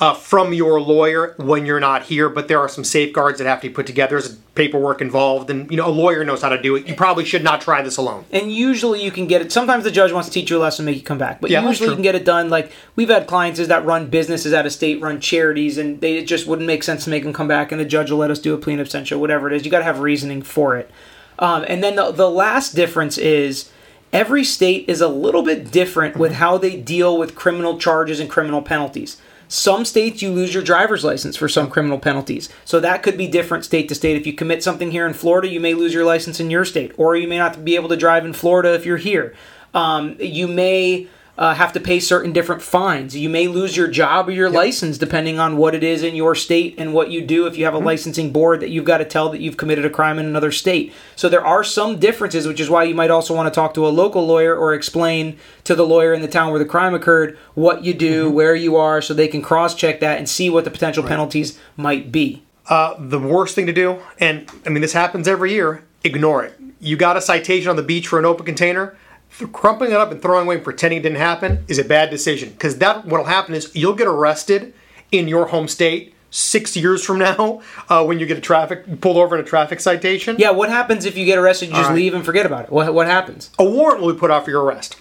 uh, 0.00 0.14
from 0.14 0.54
your 0.54 0.80
lawyer 0.80 1.34
when 1.36 1.66
you're 1.66 1.78
not 1.78 2.04
here. 2.04 2.28
But 2.28 2.48
there 2.48 2.58
are 2.58 2.68
some 2.68 2.84
safeguards 2.84 3.38
that 3.38 3.46
have 3.46 3.60
to 3.60 3.68
be 3.68 3.74
put 3.74 3.86
together. 3.86 4.18
There's 4.18 4.34
paperwork 4.54 5.00
involved, 5.00 5.50
and 5.50 5.70
you 5.70 5.76
know 5.76 5.86
a 5.86 5.90
lawyer 5.90 6.24
knows 6.24 6.42
how 6.42 6.48
to 6.48 6.60
do 6.60 6.74
it. 6.76 6.88
You 6.88 6.94
probably 6.94 7.24
should 7.24 7.44
not 7.44 7.60
try 7.60 7.82
this 7.82 7.98
alone. 7.98 8.24
And 8.32 8.50
usually 8.52 9.02
you 9.04 9.10
can 9.10 9.26
get 9.26 9.42
it. 9.42 9.52
Sometimes 9.52 9.84
the 9.84 9.90
judge 9.90 10.12
wants 10.12 10.28
to 10.28 10.32
teach 10.32 10.50
you 10.50 10.56
a 10.56 10.60
lesson, 10.60 10.86
make 10.86 10.96
you 10.96 11.02
come 11.02 11.18
back. 11.18 11.40
But 11.40 11.50
Yeah, 11.50 11.66
usually 11.66 11.90
you 11.90 11.94
can 11.94 12.02
get 12.02 12.14
it 12.14 12.24
done. 12.24 12.48
Like 12.48 12.72
we've 12.96 13.08
had 13.08 13.26
clients 13.26 13.64
that 13.64 13.84
run 13.84 14.08
businesses 14.08 14.54
out 14.54 14.66
of 14.66 14.72
state, 14.72 15.00
run 15.00 15.20
charities, 15.20 15.76
and 15.76 16.00
they 16.00 16.16
it 16.16 16.26
just 16.26 16.46
wouldn't 16.46 16.66
make 16.66 16.82
sense 16.82 17.04
to 17.04 17.10
make 17.10 17.22
them 17.22 17.32
come 17.32 17.48
back. 17.48 17.70
And 17.70 17.80
the 17.80 17.84
judge 17.84 18.10
will 18.10 18.18
let 18.18 18.30
us 18.30 18.38
do 18.38 18.54
a 18.54 18.58
plea 18.58 18.72
in 18.72 18.78
absentia, 18.78 19.18
whatever 19.18 19.46
it 19.46 19.52
is. 19.52 19.64
You 19.64 19.70
got 19.70 19.78
to 19.78 19.84
have 19.84 20.00
reasoning 20.00 20.42
for 20.42 20.76
it. 20.76 20.90
Um, 21.38 21.64
and 21.68 21.84
then 21.84 21.96
the 21.96 22.10
the 22.10 22.30
last 22.30 22.74
difference 22.74 23.18
is 23.18 23.70
every 24.12 24.44
state 24.44 24.86
is 24.88 25.00
a 25.00 25.08
little 25.08 25.42
bit 25.42 25.70
different 25.70 26.16
with 26.16 26.32
how 26.32 26.58
they 26.58 26.76
deal 26.76 27.18
with 27.18 27.34
criminal 27.34 27.78
charges 27.78 28.18
and 28.18 28.28
criminal 28.30 28.62
penalties. 28.62 29.20
Some 29.50 29.84
states 29.84 30.22
you 30.22 30.30
lose 30.30 30.54
your 30.54 30.62
driver's 30.62 31.02
license 31.02 31.36
for 31.36 31.48
some 31.48 31.68
criminal 31.68 31.98
penalties. 31.98 32.48
So 32.64 32.78
that 32.78 33.02
could 33.02 33.18
be 33.18 33.26
different 33.26 33.64
state 33.64 33.88
to 33.88 33.96
state. 33.96 34.16
If 34.16 34.24
you 34.24 34.32
commit 34.32 34.62
something 34.62 34.92
here 34.92 35.08
in 35.08 35.12
Florida, 35.12 35.48
you 35.48 35.58
may 35.58 35.74
lose 35.74 35.92
your 35.92 36.04
license 36.04 36.38
in 36.38 36.50
your 36.50 36.64
state, 36.64 36.92
or 36.96 37.16
you 37.16 37.26
may 37.26 37.38
not 37.38 37.64
be 37.64 37.74
able 37.74 37.88
to 37.88 37.96
drive 37.96 38.24
in 38.24 38.32
Florida 38.32 38.74
if 38.74 38.86
you're 38.86 38.96
here. 38.96 39.34
Um, 39.74 40.14
you 40.20 40.46
may 40.46 41.08
uh, 41.38 41.54
have 41.54 41.72
to 41.72 41.80
pay 41.80 42.00
certain 42.00 42.32
different 42.32 42.62
fines. 42.62 43.16
You 43.16 43.28
may 43.28 43.48
lose 43.48 43.76
your 43.76 43.88
job 43.88 44.28
or 44.28 44.32
your 44.32 44.50
license 44.50 44.98
depending 44.98 45.38
on 45.38 45.56
what 45.56 45.74
it 45.74 45.82
is 45.82 46.02
in 46.02 46.14
your 46.14 46.34
state 46.34 46.74
and 46.78 46.92
what 46.92 47.10
you 47.10 47.24
do. 47.24 47.46
If 47.46 47.56
you 47.56 47.64
have 47.64 47.74
a 47.74 47.78
licensing 47.78 48.32
board 48.32 48.60
that 48.60 48.70
you've 48.70 48.84
got 48.84 48.98
to 48.98 49.04
tell 49.04 49.30
that 49.30 49.40
you've 49.40 49.56
committed 49.56 49.84
a 49.84 49.90
crime 49.90 50.18
in 50.18 50.26
another 50.26 50.52
state. 50.52 50.92
So 51.16 51.28
there 51.28 51.44
are 51.44 51.64
some 51.64 51.98
differences, 51.98 52.46
which 52.46 52.60
is 52.60 52.68
why 52.68 52.84
you 52.84 52.94
might 52.94 53.10
also 53.10 53.34
want 53.34 53.46
to 53.46 53.54
talk 53.54 53.74
to 53.74 53.86
a 53.86 53.88
local 53.88 54.26
lawyer 54.26 54.54
or 54.56 54.74
explain 54.74 55.38
to 55.64 55.74
the 55.74 55.86
lawyer 55.86 56.12
in 56.12 56.22
the 56.22 56.28
town 56.28 56.50
where 56.50 56.58
the 56.58 56.64
crime 56.64 56.94
occurred 56.94 57.38
what 57.54 57.84
you 57.84 57.94
do, 57.94 58.30
where 58.30 58.54
you 58.54 58.76
are, 58.76 59.00
so 59.00 59.14
they 59.14 59.28
can 59.28 59.42
cross 59.42 59.74
check 59.74 60.00
that 60.00 60.18
and 60.18 60.28
see 60.28 60.50
what 60.50 60.64
the 60.64 60.70
potential 60.70 61.02
penalties 61.02 61.58
might 61.76 62.12
be. 62.12 62.42
Uh, 62.68 62.94
the 62.98 63.18
worst 63.18 63.54
thing 63.54 63.66
to 63.66 63.72
do, 63.72 63.98
and 64.18 64.48
I 64.64 64.68
mean 64.68 64.80
this 64.80 64.92
happens 64.92 65.26
every 65.26 65.52
year, 65.52 65.82
ignore 66.04 66.44
it. 66.44 66.54
You 66.78 66.96
got 66.96 67.16
a 67.16 67.20
citation 67.20 67.68
on 67.68 67.76
the 67.76 67.82
beach 67.82 68.06
for 68.06 68.18
an 68.18 68.24
open 68.24 68.46
container, 68.46 68.96
th- 69.38 69.52
crumpling 69.52 69.90
it 69.90 69.96
up 69.96 70.10
and 70.10 70.20
throwing 70.20 70.46
away 70.46 70.56
and 70.56 70.64
pretending 70.64 71.00
it 71.00 71.02
didn't 71.02 71.18
happen 71.18 71.64
is 71.68 71.78
a 71.78 71.84
bad 71.84 72.10
decision. 72.10 72.50
Because 72.50 72.78
that 72.78 73.06
what'll 73.06 73.26
happen 73.26 73.54
is 73.54 73.70
you'll 73.74 73.94
get 73.94 74.06
arrested 74.06 74.74
in 75.12 75.28
your 75.28 75.46
home 75.46 75.68
state 75.68 76.14
six 76.30 76.76
years 76.76 77.04
from 77.04 77.18
now 77.18 77.60
uh, 77.88 78.04
when 78.04 78.18
you 78.18 78.26
get 78.26 78.38
a 78.38 78.40
traffic 78.40 79.00
pulled 79.00 79.16
over 79.16 79.36
in 79.36 79.44
a 79.44 79.46
traffic 79.46 79.80
citation. 79.80 80.36
Yeah, 80.38 80.50
what 80.50 80.68
happens 80.68 81.04
if 81.04 81.16
you 81.16 81.24
get 81.24 81.38
arrested? 81.38 81.70
You 81.70 81.74
just 81.74 81.88
right. 81.88 81.96
leave 81.96 82.14
and 82.14 82.24
forget 82.24 82.46
about 82.46 82.64
it. 82.64 82.70
What 82.70 82.94
what 82.94 83.06
happens? 83.06 83.50
a 83.58 83.64
warrant 83.64 84.00
will 84.00 84.12
be 84.12 84.18
put 84.18 84.30
out 84.30 84.44
for 84.44 84.50
your 84.50 84.62
arrest. 84.62 84.96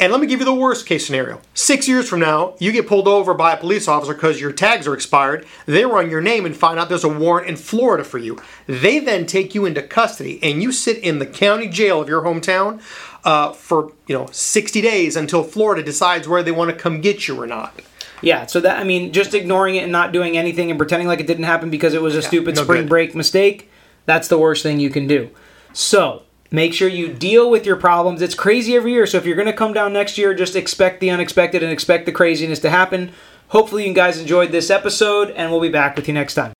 And 0.00 0.12
let 0.12 0.20
me 0.20 0.28
give 0.28 0.38
you 0.38 0.46
the 0.46 0.54
worst 0.54 0.86
case 0.86 1.04
scenario. 1.04 1.40
Six 1.54 1.88
years 1.88 2.08
from 2.08 2.20
now, 2.20 2.54
you 2.60 2.70
get 2.70 2.86
pulled 2.86 3.08
over 3.08 3.34
by 3.34 3.52
a 3.52 3.56
police 3.56 3.88
officer 3.88 4.14
because 4.14 4.40
your 4.40 4.52
tags 4.52 4.86
are 4.86 4.94
expired. 4.94 5.44
They 5.66 5.84
run 5.84 6.08
your 6.08 6.20
name 6.20 6.46
and 6.46 6.56
find 6.56 6.78
out 6.78 6.88
there's 6.88 7.02
a 7.02 7.08
warrant 7.08 7.48
in 7.48 7.56
Florida 7.56 8.04
for 8.04 8.18
you. 8.18 8.38
They 8.68 9.00
then 9.00 9.26
take 9.26 9.56
you 9.56 9.66
into 9.66 9.82
custody 9.82 10.38
and 10.40 10.62
you 10.62 10.70
sit 10.70 10.98
in 10.98 11.18
the 11.18 11.26
county 11.26 11.66
jail 11.66 12.00
of 12.00 12.08
your 12.08 12.22
hometown 12.22 12.80
uh, 13.28 13.52
for 13.52 13.92
you 14.06 14.14
know 14.14 14.26
60 14.32 14.80
days 14.80 15.14
until 15.14 15.42
Florida 15.42 15.82
decides 15.82 16.26
where 16.26 16.42
they 16.42 16.50
want 16.50 16.70
to 16.70 16.76
come 16.76 17.02
get 17.02 17.28
you 17.28 17.38
or 17.38 17.46
not. 17.46 17.78
Yeah, 18.22 18.46
so 18.46 18.58
that 18.60 18.78
I 18.78 18.84
mean, 18.84 19.12
just 19.12 19.34
ignoring 19.34 19.76
it 19.76 19.82
and 19.82 19.92
not 19.92 20.12
doing 20.12 20.38
anything 20.38 20.70
and 20.70 20.78
pretending 20.78 21.06
like 21.06 21.20
it 21.20 21.26
didn't 21.26 21.44
happen 21.44 21.68
because 21.68 21.92
it 21.92 22.00
was 22.00 22.16
a 22.16 22.22
stupid 22.22 22.56
no 22.56 22.62
spring 22.62 22.82
good. 22.82 22.88
break 22.88 23.14
mistake, 23.14 23.70
that's 24.06 24.28
the 24.28 24.38
worst 24.38 24.62
thing 24.62 24.80
you 24.80 24.88
can 24.88 25.06
do. 25.06 25.28
So, 25.74 26.22
make 26.50 26.72
sure 26.72 26.88
you 26.88 27.12
deal 27.12 27.50
with 27.50 27.66
your 27.66 27.76
problems. 27.76 28.22
It's 28.22 28.34
crazy 28.34 28.74
every 28.74 28.92
year, 28.92 29.06
so 29.06 29.18
if 29.18 29.26
you're 29.26 29.36
going 29.36 29.46
to 29.46 29.52
come 29.52 29.74
down 29.74 29.92
next 29.92 30.16
year, 30.16 30.32
just 30.32 30.56
expect 30.56 31.00
the 31.00 31.10
unexpected 31.10 31.62
and 31.62 31.70
expect 31.70 32.06
the 32.06 32.12
craziness 32.12 32.60
to 32.60 32.70
happen. 32.70 33.12
Hopefully, 33.48 33.86
you 33.86 33.92
guys 33.92 34.18
enjoyed 34.18 34.52
this 34.52 34.70
episode, 34.70 35.30
and 35.32 35.50
we'll 35.50 35.60
be 35.60 35.68
back 35.68 35.96
with 35.96 36.08
you 36.08 36.14
next 36.14 36.34
time. 36.34 36.57